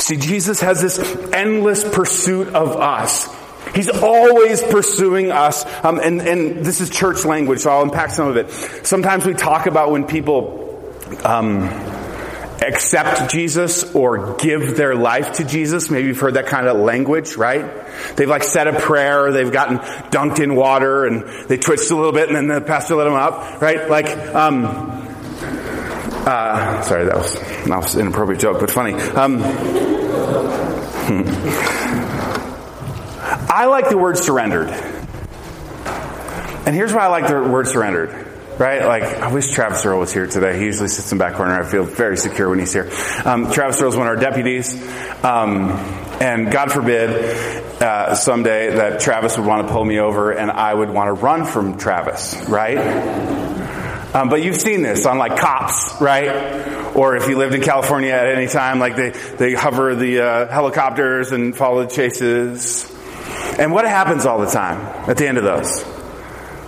See, 0.00 0.16
Jesus 0.16 0.60
has 0.60 0.82
this 0.82 0.98
endless 1.32 1.84
pursuit 1.84 2.48
of 2.48 2.76
us. 2.76 3.28
He's 3.74 3.88
always 3.88 4.62
pursuing 4.62 5.32
us. 5.32 5.64
Um, 5.84 5.98
and, 5.98 6.20
and 6.20 6.64
this 6.64 6.80
is 6.80 6.90
church 6.90 7.24
language, 7.24 7.60
so 7.60 7.70
I'll 7.70 7.82
unpack 7.82 8.10
some 8.10 8.28
of 8.28 8.36
it. 8.36 8.50
Sometimes 8.86 9.24
we 9.24 9.34
talk 9.34 9.66
about 9.66 9.90
when 9.90 10.04
people 10.06 10.60
um, 11.24 11.62
accept 12.62 13.30
Jesus 13.30 13.94
or 13.94 14.36
give 14.36 14.76
their 14.76 14.94
life 14.94 15.34
to 15.34 15.44
Jesus. 15.44 15.90
Maybe 15.90 16.08
you've 16.08 16.20
heard 16.20 16.34
that 16.34 16.46
kind 16.46 16.66
of 16.66 16.76
language, 16.78 17.36
right? 17.36 17.86
They've 18.16 18.28
like 18.28 18.44
said 18.44 18.68
a 18.68 18.78
prayer, 18.78 19.32
they've 19.32 19.52
gotten 19.52 19.78
dunked 19.78 20.40
in 20.40 20.54
water, 20.54 21.06
and 21.06 21.48
they 21.48 21.56
twitched 21.56 21.90
a 21.90 21.96
little 21.96 22.12
bit, 22.12 22.28
and 22.28 22.36
then 22.36 22.48
the 22.48 22.60
pastor 22.60 22.94
let 22.96 23.04
them 23.04 23.14
up, 23.14 23.60
right? 23.60 23.88
Like, 23.88 24.06
um, 24.34 24.66
uh, 26.24 26.82
sorry, 26.82 27.06
that 27.06 27.16
was, 27.16 27.94
an 27.94 28.02
inappropriate 28.02 28.40
joke, 28.40 28.60
but 28.60 28.70
funny. 28.70 28.94
Um, 28.94 29.42
I 33.54 33.66
like 33.66 33.90
the 33.90 33.98
word 33.98 34.16
surrendered. 34.16 34.70
And 36.64 36.74
here's 36.74 36.94
why 36.94 37.02
I 37.02 37.08
like 37.08 37.26
the 37.26 37.42
word 37.42 37.68
surrendered. 37.68 38.28
Right? 38.58 38.82
Like, 38.82 39.02
I 39.02 39.30
wish 39.30 39.50
Travis 39.50 39.84
Earl 39.84 39.98
was 39.98 40.10
here 40.10 40.26
today. 40.26 40.58
He 40.58 40.64
usually 40.64 40.88
sits 40.88 41.12
in 41.12 41.18
the 41.18 41.24
back 41.24 41.34
corner. 41.34 41.60
I 41.60 41.66
feel 41.68 41.84
very 41.84 42.16
secure 42.16 42.48
when 42.48 42.60
he's 42.60 42.72
here. 42.72 42.90
Um, 43.26 43.50
Travis 43.52 43.78
Earl 43.82 43.90
is 43.90 43.96
one 43.96 44.06
of 44.06 44.16
our 44.16 44.16
deputies. 44.16 44.72
Um, 45.22 45.70
and 46.18 46.50
God 46.50 46.72
forbid, 46.72 47.10
uh, 47.82 48.14
someday 48.14 48.74
that 48.74 49.00
Travis 49.00 49.36
would 49.36 49.46
want 49.46 49.66
to 49.66 49.72
pull 49.72 49.84
me 49.84 49.98
over 49.98 50.32
and 50.32 50.50
I 50.50 50.72
would 50.72 50.88
want 50.88 51.08
to 51.08 51.12
run 51.12 51.44
from 51.44 51.76
Travis, 51.76 52.34
right? 52.48 52.78
Um, 54.14 54.30
but 54.30 54.42
you've 54.42 54.56
seen 54.56 54.80
this 54.80 55.04
on 55.04 55.18
like 55.18 55.36
cops, 55.36 56.00
right? 56.00 56.96
Or 56.96 57.16
if 57.16 57.28
you 57.28 57.36
lived 57.36 57.54
in 57.54 57.60
California 57.60 58.12
at 58.12 58.34
any 58.34 58.46
time, 58.46 58.78
like 58.78 58.96
they, 58.96 59.10
they 59.10 59.52
hover 59.52 59.94
the 59.94 60.20
uh, 60.20 60.48
helicopters 60.48 61.32
and 61.32 61.54
follow 61.54 61.84
the 61.84 61.90
chases. 61.90 62.88
And 63.58 63.72
what 63.72 63.84
happens 63.84 64.26
all 64.26 64.38
the 64.38 64.50
time 64.50 64.78
at 65.08 65.16
the 65.16 65.26
end 65.26 65.38
of 65.38 65.44
those? 65.44 65.84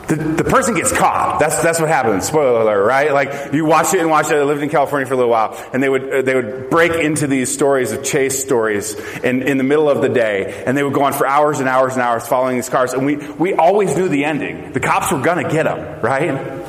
The, 0.08 0.16
the 0.16 0.44
person 0.44 0.74
gets 0.74 0.92
caught. 0.92 1.40
That's 1.40 1.62
that's 1.62 1.80
what 1.80 1.88
happens. 1.88 2.26
Spoiler 2.26 2.60
alert, 2.60 2.84
right? 2.84 3.12
Like 3.12 3.54
you 3.54 3.64
watch 3.64 3.94
it 3.94 4.00
and 4.00 4.10
watch 4.10 4.30
it. 4.30 4.34
I 4.34 4.42
lived 4.42 4.62
in 4.62 4.68
California 4.68 5.06
for 5.06 5.14
a 5.14 5.16
little 5.16 5.30
while, 5.30 5.56
and 5.72 5.82
they 5.82 5.88
would 5.88 6.12
uh, 6.12 6.22
they 6.22 6.34
would 6.34 6.68
break 6.68 6.92
into 6.92 7.26
these 7.26 7.50
stories 7.50 7.90
of 7.92 8.04
chase 8.04 8.42
stories 8.42 8.94
in 9.20 9.42
in 9.42 9.56
the 9.56 9.64
middle 9.64 9.88
of 9.88 10.02
the 10.02 10.10
day, 10.10 10.62
and 10.66 10.76
they 10.76 10.82
would 10.82 10.92
go 10.92 11.04
on 11.04 11.14
for 11.14 11.26
hours 11.26 11.60
and 11.60 11.70
hours 11.70 11.94
and 11.94 12.02
hours 12.02 12.26
following 12.28 12.56
these 12.56 12.68
cars, 12.68 12.92
and 12.92 13.06
we 13.06 13.16
we 13.16 13.54
always 13.54 13.96
knew 13.96 14.08
the 14.10 14.26
ending. 14.26 14.72
The 14.72 14.80
cops 14.80 15.10
were 15.10 15.22
gonna 15.22 15.48
get 15.48 15.62
them, 15.62 16.00
right? 16.02 16.62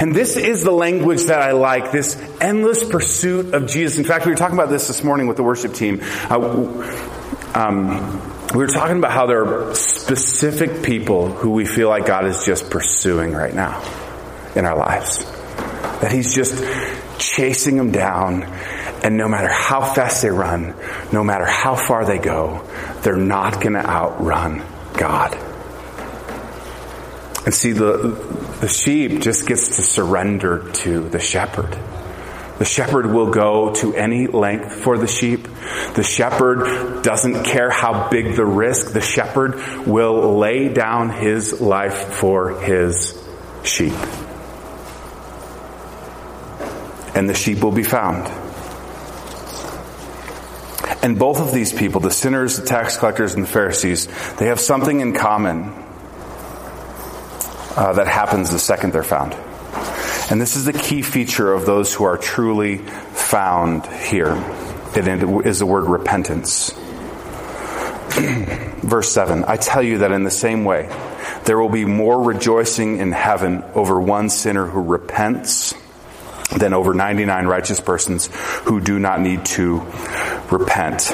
And 0.00 0.14
this 0.14 0.36
is 0.36 0.64
the 0.64 0.72
language 0.72 1.24
that 1.24 1.40
I 1.40 1.52
like, 1.52 1.92
this 1.92 2.20
endless 2.40 2.84
pursuit 2.84 3.54
of 3.54 3.68
Jesus. 3.68 3.98
In 3.98 4.04
fact, 4.04 4.26
we 4.26 4.32
were 4.32 4.36
talking 4.36 4.56
about 4.56 4.68
this 4.68 4.88
this 4.88 5.04
morning 5.04 5.28
with 5.28 5.36
the 5.36 5.44
worship 5.44 5.72
team. 5.74 6.00
Uh, 6.28 6.98
um, 7.54 8.27
we 8.54 8.58
were 8.58 8.66
talking 8.66 8.96
about 8.96 9.12
how 9.12 9.26
there 9.26 9.44
are 9.44 9.74
specific 9.74 10.82
people 10.82 11.30
who 11.30 11.50
we 11.50 11.66
feel 11.66 11.88
like 11.90 12.06
God 12.06 12.24
is 12.24 12.44
just 12.44 12.70
pursuing 12.70 13.32
right 13.32 13.54
now 13.54 13.82
in 14.54 14.64
our 14.64 14.76
lives. 14.76 15.18
That 16.00 16.12
He's 16.12 16.34
just 16.34 16.64
chasing 17.18 17.76
them 17.76 17.92
down, 17.92 18.44
and 19.02 19.16
no 19.18 19.28
matter 19.28 19.48
how 19.48 19.82
fast 19.82 20.22
they 20.22 20.30
run, 20.30 20.74
no 21.12 21.22
matter 21.22 21.44
how 21.44 21.74
far 21.74 22.06
they 22.06 22.18
go, 22.18 22.64
they're 23.02 23.16
not 23.16 23.60
going 23.60 23.74
to 23.74 23.84
outrun 23.84 24.62
God. 24.94 25.34
And 27.44 27.54
see, 27.54 27.72
the, 27.72 28.16
the 28.60 28.68
sheep 28.68 29.20
just 29.20 29.46
gets 29.46 29.76
to 29.76 29.82
surrender 29.82 30.70
to 30.72 31.08
the 31.08 31.18
shepherd. 31.18 31.78
The 32.58 32.64
shepherd 32.64 33.06
will 33.06 33.30
go 33.30 33.72
to 33.76 33.94
any 33.94 34.26
length 34.26 34.72
for 34.72 34.98
the 34.98 35.06
sheep. 35.06 35.46
The 35.94 36.02
shepherd 36.02 37.02
doesn't 37.02 37.44
care 37.44 37.70
how 37.70 38.08
big 38.08 38.34
the 38.34 38.44
risk. 38.44 38.92
The 38.92 39.00
shepherd 39.00 39.86
will 39.86 40.38
lay 40.38 40.68
down 40.68 41.10
his 41.10 41.60
life 41.60 42.14
for 42.14 42.60
his 42.60 43.16
sheep. 43.62 43.94
And 47.14 47.28
the 47.28 47.34
sheep 47.34 47.62
will 47.62 47.72
be 47.72 47.84
found. 47.84 48.26
And 51.00 51.16
both 51.16 51.40
of 51.40 51.52
these 51.52 51.72
people, 51.72 52.00
the 52.00 52.10
sinners, 52.10 52.58
the 52.58 52.66
tax 52.66 52.96
collectors, 52.96 53.34
and 53.34 53.44
the 53.44 53.48
Pharisees, 53.48 54.08
they 54.36 54.46
have 54.46 54.58
something 54.58 54.98
in 54.98 55.14
common 55.14 55.72
uh, 57.76 57.92
that 57.92 58.08
happens 58.08 58.50
the 58.50 58.58
second 58.58 58.92
they're 58.92 59.04
found. 59.04 59.36
And 60.30 60.40
this 60.40 60.56
is 60.56 60.66
the 60.66 60.74
key 60.74 61.00
feature 61.00 61.52
of 61.52 61.64
those 61.64 61.94
who 61.94 62.04
are 62.04 62.18
truly 62.18 62.78
found 62.78 63.86
here. 63.86 64.34
It 64.94 65.08
is 65.46 65.60
the 65.60 65.66
word 65.66 65.84
repentance. 65.84 66.70
Verse 68.82 69.10
7 69.10 69.44
I 69.46 69.56
tell 69.56 69.82
you 69.82 69.98
that 69.98 70.12
in 70.12 70.24
the 70.24 70.30
same 70.30 70.64
way, 70.64 70.88
there 71.44 71.58
will 71.58 71.70
be 71.70 71.86
more 71.86 72.22
rejoicing 72.22 72.98
in 72.98 73.12
heaven 73.12 73.64
over 73.74 73.98
one 74.00 74.28
sinner 74.28 74.66
who 74.66 74.82
repents 74.82 75.74
than 76.56 76.74
over 76.74 76.92
99 76.92 77.46
righteous 77.46 77.80
persons 77.80 78.28
who 78.64 78.80
do 78.80 78.98
not 78.98 79.20
need 79.20 79.44
to 79.44 79.80
repent. 80.50 81.10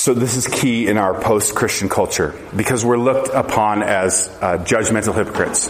So 0.00 0.14
this 0.14 0.38
is 0.38 0.46
key 0.46 0.88
in 0.88 0.96
our 0.96 1.12
post-Christian 1.12 1.90
culture 1.90 2.34
because 2.56 2.86
we're 2.86 2.96
looked 2.96 3.28
upon 3.34 3.82
as 3.82 4.34
uh, 4.40 4.56
judgmental 4.56 5.14
hypocrites. 5.14 5.68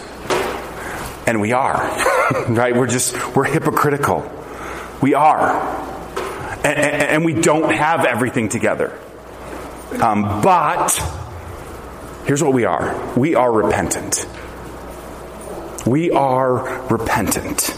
And 1.27 1.41
we 1.41 1.51
are, 1.51 1.75
right? 2.47 2.73
We're 2.73 2.87
just, 2.87 3.35
we're 3.35 3.43
hypocritical. 3.43 4.31
We 5.01 5.15
are. 5.15 5.49
And, 6.63 6.65
and, 6.65 7.03
and 7.03 7.25
we 7.25 7.33
don't 7.33 7.73
have 7.73 8.05
everything 8.05 8.47
together. 8.47 8.97
Um, 10.01 10.41
but 10.41 10.91
here's 12.25 12.41
what 12.41 12.53
we 12.53 12.63
are. 12.63 13.13
We 13.17 13.35
are 13.35 13.51
repentant. 13.51 14.25
We 15.85 16.09
are 16.11 16.85
repentant. 16.85 17.70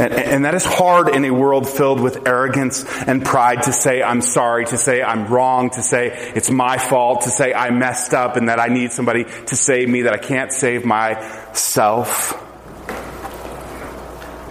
And, 0.00 0.14
and, 0.14 0.44
that 0.46 0.54
is 0.54 0.64
hard 0.64 1.14
in 1.14 1.26
a 1.26 1.30
world 1.30 1.68
filled 1.68 2.00
with 2.00 2.26
arrogance 2.26 2.86
and 3.06 3.22
pride 3.22 3.64
to 3.64 3.72
say, 3.72 4.02
I'm 4.02 4.22
sorry, 4.22 4.64
to 4.64 4.78
say 4.78 5.02
I'm 5.02 5.26
wrong, 5.26 5.68
to 5.70 5.82
say 5.82 6.32
it's 6.34 6.50
my 6.50 6.78
fault, 6.78 7.22
to 7.22 7.30
say 7.30 7.52
I 7.52 7.68
messed 7.68 8.14
up 8.14 8.36
and 8.36 8.48
that 8.48 8.58
I 8.58 8.68
need 8.68 8.92
somebody 8.92 9.24
to 9.24 9.54
save 9.54 9.90
me, 9.90 10.02
that 10.02 10.14
I 10.14 10.16
can't 10.16 10.54
save 10.54 10.86
myself. 10.86 12.32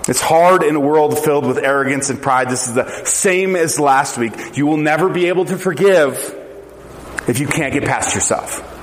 It's 0.08 0.22
hard 0.22 0.62
in 0.62 0.76
a 0.76 0.80
world 0.80 1.18
filled 1.18 1.48
with 1.48 1.58
arrogance 1.58 2.12
and 2.12 2.22
pride. 2.22 2.52
This 2.52 2.68
is 2.68 2.76
the 2.76 3.06
same 3.06 3.56
as 3.56 3.80
last 3.80 4.20
week. 4.20 4.56
You 4.56 4.68
will 4.68 4.78
never 4.78 5.10
be 5.10 5.30
able 5.30 5.46
to 5.46 5.58
forgive 5.58 6.14
if 7.28 7.40
you 7.40 7.48
can't 7.48 7.74
get 7.74 7.86
past 7.86 8.14
yourself. 8.14 8.79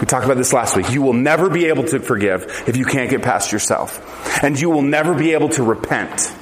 We 0.00 0.06
talked 0.06 0.24
about 0.24 0.36
this 0.36 0.52
last 0.52 0.76
week. 0.76 0.90
You 0.90 1.02
will 1.02 1.14
never 1.14 1.48
be 1.48 1.66
able 1.66 1.84
to 1.84 2.00
forgive 2.00 2.64
if 2.66 2.76
you 2.76 2.84
can't 2.84 3.10
get 3.10 3.22
past 3.22 3.52
yourself. 3.52 4.42
And 4.42 4.60
you 4.60 4.68
will 4.68 4.82
never 4.82 5.14
be 5.14 5.32
able 5.32 5.48
to 5.50 5.62
repent 5.62 6.32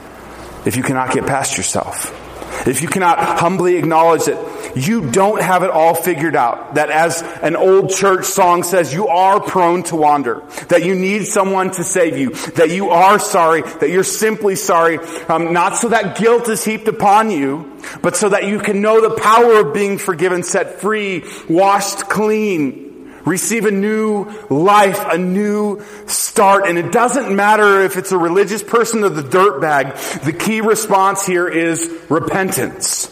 if 0.66 0.76
you 0.76 0.82
cannot 0.82 1.12
get 1.12 1.26
past 1.26 1.56
yourself. 1.56 2.20
If 2.66 2.80
you 2.80 2.88
cannot 2.88 3.18
humbly 3.18 3.76
acknowledge 3.76 4.24
that 4.24 4.72
you 4.74 5.10
don't 5.10 5.42
have 5.42 5.62
it 5.62 5.70
all 5.70 5.94
figured 5.94 6.34
out, 6.34 6.76
that 6.76 6.90
as 6.90 7.20
an 7.42 7.56
old 7.56 7.90
church 7.90 8.24
song 8.24 8.62
says, 8.62 8.92
you 8.92 9.08
are 9.08 9.40
prone 9.40 9.82
to 9.84 9.96
wander, 9.96 10.42
that 10.68 10.82
you 10.82 10.94
need 10.94 11.26
someone 11.26 11.72
to 11.72 11.84
save 11.84 12.16
you, 12.16 12.30
that 12.30 12.70
you 12.70 12.90
are 12.90 13.18
sorry, 13.18 13.62
that 13.62 13.90
you're 13.90 14.02
simply 14.02 14.56
sorry, 14.56 14.98
um, 15.28 15.52
not 15.52 15.76
so 15.76 15.90
that 15.90 16.16
guilt 16.16 16.48
is 16.48 16.64
heaped 16.64 16.88
upon 16.88 17.30
you, 17.30 17.78
but 18.00 18.16
so 18.16 18.30
that 18.30 18.44
you 18.44 18.58
can 18.58 18.80
know 18.80 19.00
the 19.00 19.14
power 19.20 19.60
of 19.60 19.74
being 19.74 19.98
forgiven, 19.98 20.42
set 20.42 20.80
free, 20.80 21.24
washed 21.48 22.08
clean, 22.08 22.83
receive 23.24 23.64
a 23.64 23.70
new 23.70 24.24
life, 24.50 25.00
a 25.10 25.18
new 25.18 25.82
start. 26.06 26.66
And 26.66 26.78
it 26.78 26.92
doesn't 26.92 27.34
matter 27.34 27.82
if 27.82 27.96
it's 27.96 28.12
a 28.12 28.18
religious 28.18 28.62
person 28.62 29.04
or 29.04 29.08
the 29.08 29.22
dirtbag. 29.22 30.22
The 30.24 30.32
key 30.32 30.60
response 30.60 31.26
here 31.26 31.48
is 31.48 31.88
repentance. 32.08 33.10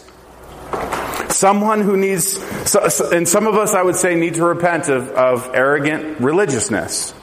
Someone 1.29 1.81
who 1.81 1.97
needs, 1.97 2.37
and 3.11 3.27
some 3.27 3.47
of 3.47 3.55
us 3.55 3.73
I 3.73 3.81
would 3.81 3.95
say 3.95 4.15
need 4.15 4.35
to 4.35 4.45
repent 4.45 4.89
of, 4.89 5.09
of 5.09 5.51
arrogant 5.53 6.19
religiousness. 6.19 7.13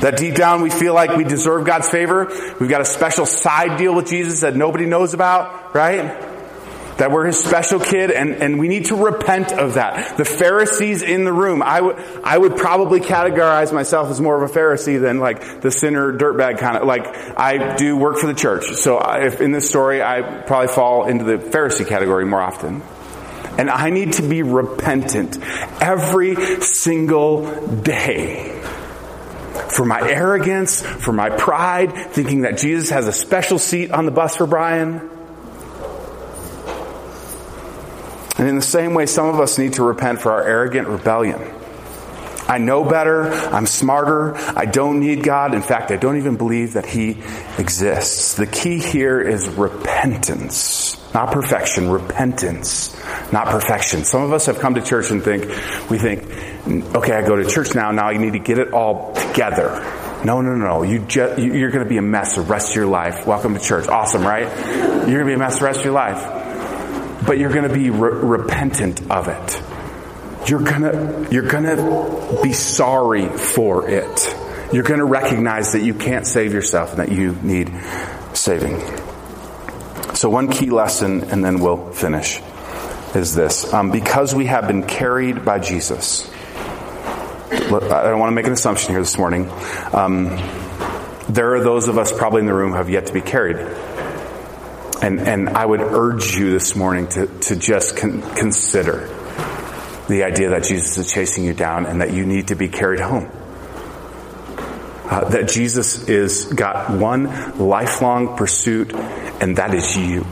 That 0.00 0.16
deep 0.16 0.34
down 0.34 0.62
we 0.62 0.70
feel 0.70 0.94
like 0.94 1.16
we 1.16 1.24
deserve 1.24 1.66
God's 1.66 1.88
favor. 1.88 2.26
We've 2.58 2.70
got 2.70 2.80
a 2.80 2.86
special 2.86 3.26
side 3.26 3.78
deal 3.78 3.94
with 3.94 4.08
Jesus 4.08 4.40
that 4.40 4.56
nobody 4.56 4.86
knows 4.86 5.14
about, 5.14 5.74
right? 5.74 6.33
That 6.98 7.10
we're 7.10 7.26
his 7.26 7.38
special 7.38 7.80
kid 7.80 8.12
and, 8.12 8.36
and 8.36 8.58
we 8.58 8.68
need 8.68 8.86
to 8.86 8.96
repent 8.96 9.52
of 9.52 9.74
that. 9.74 10.16
The 10.16 10.24
Pharisees 10.24 11.02
in 11.02 11.24
the 11.24 11.32
room, 11.32 11.60
I 11.62 11.80
would, 11.80 11.96
I 12.22 12.38
would 12.38 12.56
probably 12.56 13.00
categorize 13.00 13.72
myself 13.72 14.10
as 14.10 14.20
more 14.20 14.40
of 14.40 14.48
a 14.48 14.52
Pharisee 14.52 15.00
than 15.00 15.18
like 15.18 15.60
the 15.60 15.72
sinner 15.72 16.12
dirtbag 16.12 16.58
kind 16.58 16.76
of, 16.76 16.86
like 16.86 17.06
I 17.36 17.74
do 17.76 17.96
work 17.96 18.18
for 18.18 18.28
the 18.28 18.34
church. 18.34 18.74
So 18.74 19.00
if 19.00 19.40
in 19.40 19.50
this 19.50 19.68
story, 19.68 20.02
I 20.02 20.42
probably 20.46 20.68
fall 20.68 21.08
into 21.08 21.24
the 21.24 21.38
Pharisee 21.38 21.86
category 21.86 22.26
more 22.26 22.40
often. 22.40 22.82
And 23.58 23.70
I 23.70 23.90
need 23.90 24.14
to 24.14 24.22
be 24.22 24.42
repentant 24.42 25.38
every 25.80 26.36
single 26.60 27.64
day 27.82 28.60
for 29.68 29.84
my 29.84 30.00
arrogance, 30.00 30.82
for 30.82 31.12
my 31.12 31.30
pride, 31.30 31.92
thinking 32.12 32.42
that 32.42 32.58
Jesus 32.58 32.90
has 32.90 33.06
a 33.06 33.12
special 33.12 33.58
seat 33.58 33.90
on 33.90 34.06
the 34.06 34.12
bus 34.12 34.36
for 34.36 34.46
Brian. 34.46 35.10
And 38.36 38.48
in 38.48 38.56
the 38.56 38.62
same 38.62 38.94
way, 38.94 39.06
some 39.06 39.28
of 39.28 39.38
us 39.38 39.58
need 39.58 39.74
to 39.74 39.84
repent 39.84 40.20
for 40.20 40.32
our 40.32 40.42
arrogant 40.42 40.88
rebellion. 40.88 41.40
I 42.46 42.58
know 42.58 42.84
better. 42.84 43.32
I'm 43.32 43.66
smarter. 43.66 44.34
I 44.36 44.66
don't 44.66 45.00
need 45.00 45.22
God. 45.22 45.54
In 45.54 45.62
fact, 45.62 45.90
I 45.90 45.96
don't 45.96 46.18
even 46.18 46.36
believe 46.36 46.74
that 46.74 46.84
He 46.84 47.22
exists. 47.58 48.34
The 48.34 48.46
key 48.46 48.78
here 48.78 49.20
is 49.20 49.48
repentance. 49.48 51.00
Not 51.14 51.32
perfection, 51.32 51.88
repentance. 51.88 53.00
Not 53.32 53.46
perfection. 53.46 54.04
Some 54.04 54.22
of 54.22 54.32
us 54.32 54.46
have 54.46 54.58
come 54.58 54.74
to 54.74 54.82
church 54.82 55.10
and 55.10 55.22
think, 55.22 55.44
we 55.88 55.98
think, 55.98 56.24
okay, 56.94 57.14
I 57.14 57.22
go 57.26 57.36
to 57.36 57.48
church 57.48 57.74
now, 57.74 57.92
now 57.92 58.08
I 58.08 58.16
need 58.16 58.32
to 58.32 58.40
get 58.40 58.58
it 58.58 58.72
all 58.72 59.14
together. 59.14 59.70
No, 60.24 60.40
no, 60.40 60.54
no. 60.56 60.82
You 60.82 60.98
just, 61.00 61.38
you're 61.38 61.70
going 61.70 61.84
to 61.84 61.88
be 61.88 61.98
a 61.98 62.02
mess 62.02 62.34
the 62.34 62.42
rest 62.42 62.70
of 62.70 62.76
your 62.76 62.86
life. 62.86 63.26
Welcome 63.26 63.54
to 63.54 63.60
church. 63.60 63.86
Awesome, 63.86 64.22
right? 64.22 64.48
You're 64.76 65.04
going 65.04 65.18
to 65.18 65.24
be 65.24 65.34
a 65.34 65.38
mess 65.38 65.60
the 65.60 65.66
rest 65.66 65.78
of 65.78 65.84
your 65.84 65.94
life 65.94 66.43
but 67.26 67.38
you're 67.38 67.52
going 67.52 67.68
to 67.68 67.74
be 67.74 67.90
re- 67.90 68.12
repentant 68.12 69.10
of 69.10 69.28
it. 69.28 69.62
You're 70.48 70.62
going 70.62 70.82
to 70.82 71.28
you're 71.30 71.48
going 71.48 71.64
to 71.64 72.40
be 72.42 72.52
sorry 72.52 73.28
for 73.28 73.88
it. 73.88 74.36
You're 74.72 74.82
going 74.82 74.98
to 74.98 75.06
recognize 75.06 75.72
that 75.72 75.82
you 75.82 75.94
can't 75.94 76.26
save 76.26 76.52
yourself 76.52 76.90
and 76.90 76.98
that 76.98 77.12
you 77.12 77.32
need 77.42 77.72
saving. 78.34 78.80
So 80.14 80.28
one 80.28 80.50
key 80.50 80.70
lesson, 80.70 81.30
and 81.30 81.44
then 81.44 81.60
we'll 81.60 81.92
finish, 81.92 82.40
is 83.14 83.34
this: 83.34 83.72
um, 83.72 83.90
because 83.90 84.34
we 84.34 84.46
have 84.46 84.66
been 84.66 84.84
carried 84.84 85.44
by 85.44 85.58
Jesus. 85.60 86.30
I 87.50 87.58
don't 87.68 88.18
want 88.18 88.30
to 88.30 88.34
make 88.34 88.46
an 88.46 88.52
assumption 88.52 88.90
here 88.90 89.00
this 89.00 89.16
morning. 89.16 89.50
Um, 89.92 90.26
there 91.28 91.54
are 91.54 91.60
those 91.60 91.88
of 91.88 91.96
us 91.98 92.12
probably 92.12 92.40
in 92.40 92.46
the 92.46 92.54
room 92.54 92.72
who 92.72 92.76
have 92.76 92.90
yet 92.90 93.06
to 93.06 93.12
be 93.12 93.20
carried 93.20 93.56
and, 95.04 95.20
and 95.20 95.48
I 95.50 95.66
would 95.66 95.82
urge 95.82 96.34
you 96.34 96.50
this 96.50 96.74
morning 96.74 97.08
to, 97.08 97.26
to 97.26 97.56
just 97.56 97.98
con- 97.98 98.22
consider 98.36 99.06
the 100.08 100.22
idea 100.24 100.48
that 100.50 100.64
Jesus 100.64 100.96
is 100.96 101.12
chasing 101.12 101.44
you 101.44 101.52
down 101.52 101.84
and 101.84 102.00
that 102.00 102.14
you 102.14 102.24
need 102.24 102.48
to 102.48 102.54
be 102.54 102.68
carried 102.68 103.00
home. 103.00 103.30
Uh, 105.04 105.28
that 105.28 105.48
Jesus 105.48 106.08
is 106.08 106.46
got 106.46 106.98
one 106.98 107.58
lifelong 107.58 108.34
pursuit, 108.38 108.94
and 108.94 109.58
that 109.58 109.74
is 109.74 109.94
you. 109.94 110.22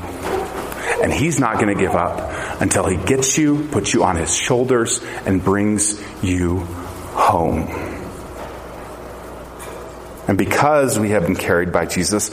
And 1.02 1.12
he's 1.12 1.38
not 1.38 1.56
going 1.56 1.76
to 1.76 1.80
give 1.80 1.94
up 1.94 2.62
until 2.62 2.86
he 2.86 2.96
gets 2.96 3.36
you, 3.36 3.68
puts 3.68 3.92
you 3.92 4.04
on 4.04 4.16
his 4.16 4.34
shoulders, 4.34 5.04
and 5.26 5.44
brings 5.44 6.02
you 6.22 6.60
home. 6.60 7.68
And 10.26 10.38
because 10.38 10.98
we 10.98 11.10
have 11.10 11.24
been 11.24 11.36
carried 11.36 11.72
by 11.72 11.84
Jesus, 11.84 12.30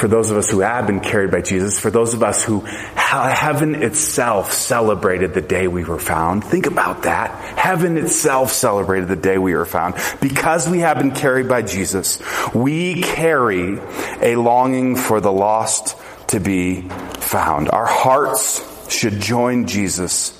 for 0.00 0.08
those 0.08 0.30
of 0.30 0.38
us 0.38 0.48
who 0.48 0.60
have 0.60 0.86
been 0.86 1.00
carried 1.00 1.30
by 1.30 1.42
Jesus, 1.42 1.78
for 1.78 1.90
those 1.90 2.14
of 2.14 2.22
us 2.22 2.42
who 2.42 2.60
heaven 2.60 3.82
itself 3.82 4.54
celebrated 4.54 5.34
the 5.34 5.42
day 5.42 5.68
we 5.68 5.84
were 5.84 5.98
found. 5.98 6.42
Think 6.42 6.64
about 6.64 7.02
that. 7.02 7.58
Heaven 7.58 7.98
itself 7.98 8.50
celebrated 8.50 9.08
the 9.08 9.16
day 9.16 9.36
we 9.36 9.54
were 9.54 9.66
found. 9.66 9.96
Because 10.22 10.66
we 10.66 10.78
have 10.78 10.96
been 10.96 11.10
carried 11.10 11.50
by 11.50 11.60
Jesus, 11.60 12.18
we 12.54 13.02
carry 13.02 13.78
a 14.22 14.36
longing 14.36 14.96
for 14.96 15.20
the 15.20 15.30
lost 15.30 15.98
to 16.28 16.40
be 16.40 16.80
found. 17.18 17.68
Our 17.68 17.86
hearts 17.86 18.90
should 18.90 19.20
join 19.20 19.66
Jesus 19.66 20.32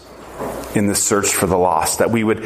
in 0.75 0.87
the 0.87 0.94
search 0.94 1.29
for 1.29 1.46
the 1.46 1.59
lost, 1.59 1.99
that 1.99 2.11
we 2.11 2.25
would 2.25 2.42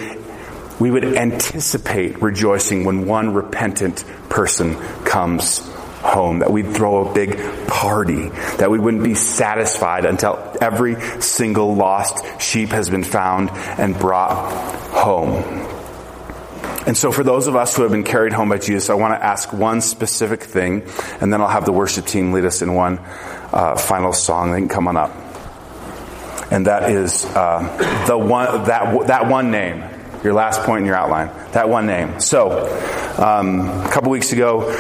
we 0.81 0.91
would 0.91 1.05
anticipate 1.05 2.21
rejoicing 2.21 2.85
when 2.85 3.07
one 3.07 3.33
repentant 3.33 4.05
person 4.29 4.75
comes 5.05 5.61
home, 6.05 6.41
that 6.41 6.53
we'd 6.53 6.73
throw 6.73 7.09
a 7.09 7.15
big 7.15 7.39
party, 7.67 8.29
that 8.59 8.71
we 8.71 8.79
wouldn't 8.79 9.03
be 9.03 9.15
satisfied 9.15 10.05
until 10.05 10.39
every 10.61 11.01
single 11.21 11.75
lost 11.75 12.25
sheep 12.41 12.69
has 12.71 12.91
been 12.91 13.05
found 13.05 13.51
and 13.51 13.99
brought 13.99 14.53
home. 14.91 15.43
And 16.87 16.97
so 16.97 17.11
for 17.11 17.25
those 17.25 17.47
of 17.47 17.57
us 17.57 17.75
who 17.75 17.83
have 17.83 17.93
been 17.93 18.05
carried 18.05 18.35
home 18.35 18.51
by 18.51 18.59
Jesus, 18.59 18.91
I 18.91 18.95
want 18.95 19.19
to 19.19 19.25
ask 19.25 19.51
one 19.53 19.81
specific 19.81 20.43
thing, 20.43 20.83
and 21.21 21.33
then 21.33 21.41
I'll 21.41 21.49
have 21.49 21.65
the 21.65 21.73
worship 21.73 22.05
team 22.05 22.33
lead 22.33 22.45
us 22.45 22.61
in 22.61 22.75
one 22.75 22.99
uh, 23.53 23.77
final 23.77 24.13
song. 24.13 24.53
They 24.53 24.59
can 24.59 24.69
come 24.69 24.89
on 24.89 24.97
up. 24.99 25.11
And 26.51 26.67
that 26.67 26.91
is 26.91 27.25
uh, 27.25 28.05
the 28.07 28.19
one 28.19 28.65
that 28.65 29.07
that 29.07 29.29
one 29.29 29.51
name. 29.51 29.83
Your 30.23 30.35
last 30.35 30.63
point 30.63 30.81
in 30.81 30.87
your 30.87 30.97
outline. 30.97 31.29
That 31.53 31.69
one 31.69 31.87
name. 31.87 32.21
So, 32.21 32.51
um, 33.19 33.69
a 33.69 33.91
couple 33.91 34.11
weeks 34.11 34.33
ago, 34.33 34.71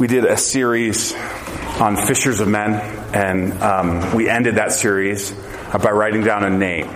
we 0.00 0.06
did 0.06 0.24
a 0.24 0.38
series 0.38 1.14
on 1.78 1.94
fishers 1.94 2.40
of 2.40 2.48
men, 2.48 2.72
and 3.14 3.52
um, 3.62 4.14
we 4.14 4.30
ended 4.30 4.54
that 4.54 4.72
series 4.72 5.30
by 5.30 5.90
writing 5.90 6.22
down 6.22 6.42
a 6.42 6.48
name. 6.48 6.86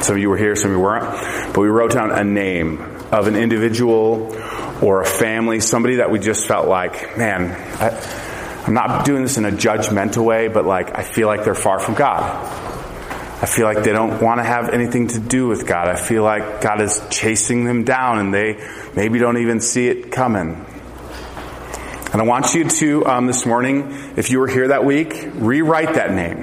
Some 0.00 0.14
of 0.14 0.22
you 0.22 0.30
were 0.30 0.36
here, 0.36 0.54
some 0.54 0.70
of 0.70 0.76
you 0.76 0.80
weren't, 0.80 1.10
but 1.52 1.60
we 1.60 1.66
wrote 1.66 1.90
down 1.90 2.12
a 2.12 2.22
name 2.22 2.80
of 3.10 3.26
an 3.26 3.34
individual 3.34 4.32
or 4.80 5.02
a 5.02 5.04
family, 5.04 5.58
somebody 5.58 5.96
that 5.96 6.12
we 6.12 6.20
just 6.20 6.46
felt 6.46 6.68
like, 6.68 7.18
man, 7.18 7.50
I, 7.80 8.64
I'm 8.64 8.74
not 8.74 9.04
doing 9.04 9.22
this 9.22 9.38
in 9.38 9.44
a 9.44 9.50
judgmental 9.50 10.24
way, 10.24 10.46
but 10.46 10.64
like 10.64 10.96
I 10.96 11.02
feel 11.02 11.26
like 11.26 11.42
they're 11.42 11.56
far 11.56 11.80
from 11.80 11.94
God. 11.94 12.22
I 13.42 13.46
feel 13.46 13.64
like 13.64 13.82
they 13.82 13.92
don't 13.92 14.22
want 14.22 14.38
to 14.38 14.44
have 14.44 14.68
anything 14.68 15.08
to 15.08 15.18
do 15.18 15.48
with 15.48 15.66
God. 15.66 15.88
I 15.88 15.96
feel 15.96 16.22
like 16.22 16.60
God 16.60 16.80
is 16.80 17.02
chasing 17.10 17.64
them 17.64 17.82
down 17.82 18.20
and 18.20 18.32
they 18.32 18.64
maybe 18.94 19.18
don't 19.18 19.38
even 19.38 19.58
see 19.58 19.88
it 19.88 20.12
coming. 20.12 20.64
And 22.12 22.22
I 22.22 22.24
want 22.24 22.54
you 22.54 22.68
to, 22.68 23.06
um, 23.06 23.26
this 23.26 23.44
morning, 23.44 24.12
if 24.16 24.30
you 24.30 24.38
were 24.38 24.48
here 24.48 24.68
that 24.68 24.84
week, 24.84 25.28
rewrite 25.34 25.94
that 25.94 26.12
name. 26.12 26.38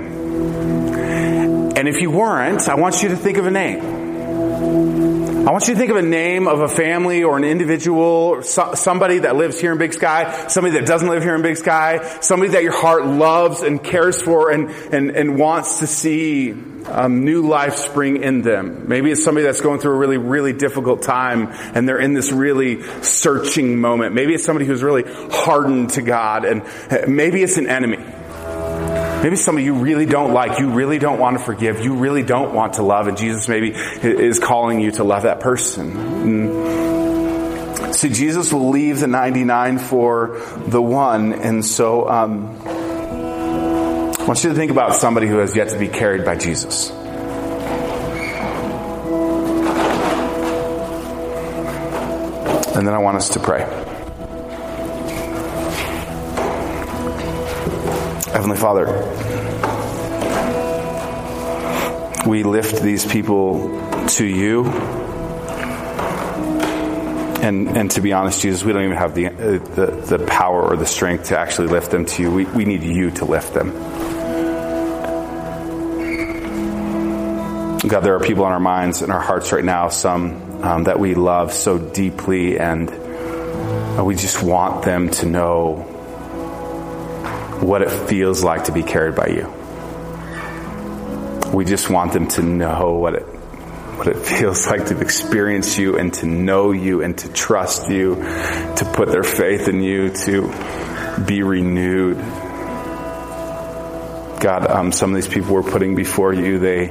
And 1.76 1.88
if 1.88 2.02
you 2.02 2.12
weren't, 2.12 2.68
I 2.68 2.76
want 2.76 3.02
you 3.02 3.10
to 3.10 3.16
think 3.16 3.38
of 3.38 3.46
a 3.46 3.52
name. 3.52 5.23
I 5.46 5.52
want 5.52 5.68
you 5.68 5.74
to 5.74 5.78
think 5.78 5.92
of 5.92 5.98
a 5.98 6.02
name 6.02 6.48
of 6.48 6.62
a 6.62 6.70
family 6.70 7.26
or 7.26 7.36
an 7.36 7.44
individual, 7.44 8.44
so, 8.44 8.76
somebody 8.76 9.20
that 9.20 9.36
lives 9.36 9.60
here 9.60 9.74
in 9.74 9.78
Big 9.78 9.92
Sky, 9.94 10.48
somebody 10.48 10.80
that 10.80 10.88
doesn't 10.88 11.10
live 11.10 11.22
here 11.22 11.36
in 11.36 11.42
Big 11.42 11.58
Sky, 11.58 12.02
somebody 12.22 12.54
that 12.54 12.64
your 12.64 12.72
heart 12.72 13.06
loves 13.06 13.62
and 13.62 13.84
cares 13.84 14.22
for 14.22 14.52
and, 14.52 14.70
and, 14.70 15.12
and 15.12 15.38
wants 15.38 15.80
to 15.80 15.88
see 15.88 16.54
um, 16.86 17.26
new 17.26 17.46
life 17.46 17.76
spring 17.76 18.24
in 18.24 18.42
them. 18.42 18.88
Maybe 18.88 19.12
it's 19.12 19.22
somebody 19.22 19.46
that's 19.46 19.60
going 19.60 19.82
through 19.82 19.96
a 19.96 19.98
really, 19.98 20.18
really 20.18 20.54
difficult 20.54 21.02
time 21.02 21.50
and 21.76 21.90
they're 21.90 22.00
in 22.00 22.14
this 22.14 22.32
really 22.32 22.82
searching 23.02 23.82
moment. 23.82 24.16
Maybe 24.16 24.34
it's 24.34 24.46
somebody 24.46 24.66
who's 24.66 24.82
really 24.82 25.04
hardened 25.06 25.90
to 25.92 26.02
God 26.02 26.46
and 26.46 26.62
uh, 26.90 27.00
maybe 27.06 27.44
it's 27.44 27.58
an 27.58 27.68
enemy. 27.68 27.98
Maybe 29.24 29.38
somebody 29.38 29.64
you 29.64 29.76
really 29.76 30.06
don't 30.06 30.34
like, 30.34 30.60
you 30.60 30.72
really 30.72 31.00
don't 31.00 31.18
want 31.18 31.38
to 31.38 31.44
forgive, 31.44 31.80
you 31.80 31.96
really 31.96 32.24
don't 32.24 32.54
want 32.54 32.74
to 32.74 32.84
love, 32.84 33.08
and 33.08 33.18
Jesus 33.18 33.48
maybe 33.48 33.70
is 33.70 34.38
calling 34.38 34.82
you 34.82 34.92
to 34.92 35.06
love 35.06 35.24
that 35.24 35.40
person. 35.40 35.96
And 35.96 37.96
see, 37.96 38.10
Jesus 38.10 38.52
will 38.52 38.68
leave 38.68 39.00
the 39.00 39.08
99 39.08 39.80
for 39.80 40.42
the 40.68 40.82
one, 40.82 41.32
and 41.32 41.64
so 41.64 42.10
um, 42.10 42.50
I 42.66 44.26
want 44.28 44.44
you 44.44 44.50
to 44.50 44.56
think 44.56 44.72
about 44.72 44.96
somebody 44.96 45.28
who 45.28 45.38
has 45.38 45.56
yet 45.56 45.70
to 45.70 45.80
be 45.80 45.88
carried 45.88 46.26
by 46.26 46.36
Jesus. 46.36 46.90
And 52.76 52.86
then 52.86 52.94
I 52.94 52.98
want 52.98 53.16
us 53.16 53.30
to 53.30 53.40
pray. 53.40 53.93
Heavenly 58.34 58.58
Father, 58.58 58.88
we 62.28 62.42
lift 62.42 62.82
these 62.82 63.06
people 63.06 64.08
to 64.08 64.26
you. 64.26 64.66
And, 67.44 67.78
and 67.78 67.92
to 67.92 68.02
be 68.02 68.12
honest, 68.12 68.42
Jesus, 68.42 68.64
we 68.64 68.74
don't 68.74 68.86
even 68.86 68.98
have 68.98 69.14
the, 69.14 69.28
uh, 69.28 69.32
the, 69.76 70.18
the 70.18 70.26
power 70.26 70.64
or 70.64 70.76
the 70.76 70.88
strength 70.88 71.26
to 71.26 71.38
actually 71.38 71.68
lift 71.68 71.92
them 71.92 72.06
to 72.06 72.24
you. 72.24 72.32
We, 72.32 72.46
we 72.46 72.66
need 72.66 72.82
you 72.82 73.12
to 73.12 73.26
lift 73.26 73.54
them. 73.54 73.72
God, 77.88 78.00
there 78.00 78.16
are 78.16 78.20
people 78.20 78.48
in 78.48 78.52
our 78.52 78.60
minds 78.60 79.04
and 79.04 79.12
our 79.12 79.22
hearts 79.22 79.52
right 79.52 79.64
now, 79.64 79.90
some 79.90 80.64
um, 80.64 80.86
that 80.86 81.00
we 81.00 81.14
love 81.14 81.54
so 81.54 81.78
deeply, 81.78 82.58
and 82.58 82.90
uh, 82.90 84.04
we 84.04 84.16
just 84.16 84.42
want 84.42 84.86
them 84.86 85.12
to 85.12 85.28
know 85.28 85.93
what 87.64 87.82
it 87.82 87.90
feels 87.90 88.44
like 88.44 88.66
to 88.66 88.72
be 88.72 88.84
carried 88.84 89.16
by 89.16 89.28
you. 89.28 89.52
We 91.54 91.66
just 91.66 91.90
want 91.90 92.14
them 92.14 92.28
to 92.30 92.44
know 92.44 92.94
what 92.94 93.16
it 93.16 93.24
what 93.24 94.08
it 94.08 94.18
feels 94.26 94.68
like 94.68 94.88
to 94.88 95.00
experience 95.00 95.78
you 95.78 95.98
and 95.98 96.14
to 96.16 96.26
know 96.26 96.72
you 96.72 97.02
and 97.02 97.18
to 97.20 97.32
trust 97.32 97.90
you, 97.90 98.16
to 98.16 98.92
put 98.94 99.10
their 99.10 99.24
faith 99.24 99.68
in 99.68 99.82
you, 99.82 100.10
to 100.10 100.52
be 101.26 101.44
renewed. 101.44 102.18
God, 104.40 104.68
um, 104.70 104.92
some 104.92 105.12
of 105.12 105.16
these 105.16 105.32
people 105.32 105.54
we're 105.54 105.64
putting 105.64 105.96
before 105.96 106.34
you, 106.34 106.60
they 106.60 106.90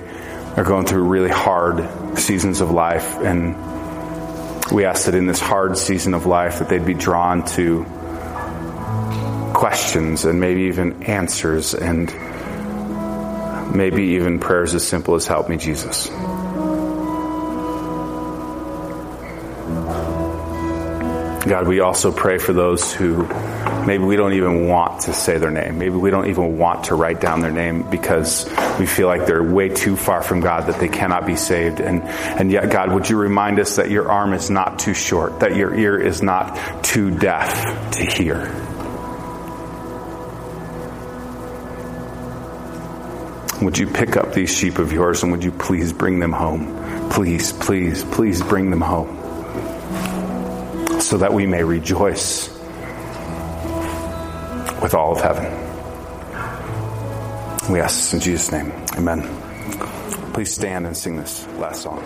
are 0.57 0.65
going 0.65 0.87
through 0.87 1.03
really 1.03 1.29
hard 1.29 2.19
seasons 2.19 2.61
of 2.61 2.71
life, 2.71 3.17
and 3.19 3.57
we 4.71 4.85
ask 4.85 5.07
that 5.07 5.15
in 5.15 5.27
this 5.27 5.41
hard 5.41 5.77
season 5.77 6.15
of 6.15 6.25
life 6.25 6.61
that 6.61 6.69
they'd 6.69 6.87
be 6.87 6.95
drawn 6.95 7.45
to 7.45 7.85
questions 9.63 10.25
and 10.25 10.41
maybe 10.41 10.63
even 10.63 11.05
answers 11.05 11.73
and 11.73 12.13
maybe 13.73 14.03
even 14.03 14.41
prayers 14.41 14.75
as 14.75 14.85
simple 14.85 15.15
as 15.15 15.25
help 15.25 15.49
me 15.49 15.57
jesus 15.57 16.09
God, 21.45 21.67
we 21.67 21.81
also 21.81 22.13
pray 22.13 22.39
for 22.39 22.53
those 22.53 22.93
who 22.93 23.27
maybe 23.85 24.05
we 24.05 24.17
don't 24.17 24.33
even 24.33 24.69
want 24.69 25.03
to 25.03 25.13
say 25.13 25.39
their 25.39 25.51
name. 25.51 25.77
Maybe 25.77 25.97
we 25.97 26.11
don't 26.11 26.29
even 26.29 26.57
want 26.57 26.85
to 26.85 26.95
write 26.95 27.21
down 27.21 27.41
their 27.41 27.51
name 27.51 27.83
because 27.91 28.49
we 28.79 28.87
feel 28.87 29.09
like 29.09 29.27
they're 29.27 29.43
way 29.43 29.69
too 29.69 29.97
far 29.97 30.23
from 30.23 30.41
God 30.41 30.69
that 30.69 30.79
they 30.79 30.89
cannot 30.89 31.27
be 31.27 31.35
saved. 31.35 31.81
And, 31.81 32.05
and 32.05 32.51
yet, 32.51 32.71
God, 32.71 32.93
would 32.93 33.11
you 33.11 33.19
remind 33.19 33.59
us 33.59 33.77
that 33.77 33.91
your 33.91 34.09
arm 34.09 34.35
is 34.35 34.51
not 34.51 34.79
too 34.79 34.95
short, 34.95 35.41
that 35.41 35.57
your 35.57 35.75
ear 35.75 35.99
is 35.99 36.23
not 36.23 36.85
too 36.85 37.11
deaf 37.11 37.93
to 37.95 38.05
hear? 38.05 38.72
Would 43.63 43.79
you 43.79 43.87
pick 43.87 44.17
up 44.17 44.33
these 44.33 44.53
sheep 44.53 44.79
of 44.79 44.93
yours 44.93 45.23
and 45.23 45.31
would 45.31 45.45
you 45.45 45.53
please 45.53 45.93
bring 45.93 46.19
them 46.19 46.33
home? 46.33 47.11
Please, 47.11 47.53
please, 47.53 48.03
please 48.05 48.43
bring 48.43 48.71
them 48.71 48.81
home 48.81 49.21
so 51.01 51.17
that 51.19 51.33
we 51.33 51.47
may 51.47 51.63
rejoice 51.63 52.49
with 54.83 54.95
all 54.95 55.13
of 55.13 55.21
heaven. 55.21 55.45
We 57.73 57.81
ask 57.81 58.13
in 58.13 58.19
Jesus' 58.19 58.51
name. 58.51 58.73
Amen. 58.97 59.23
Please 60.33 60.53
stand 60.53 60.87
and 60.87 60.97
sing 60.97 61.17
this 61.17 61.47
last 61.59 61.83
song. 61.83 62.03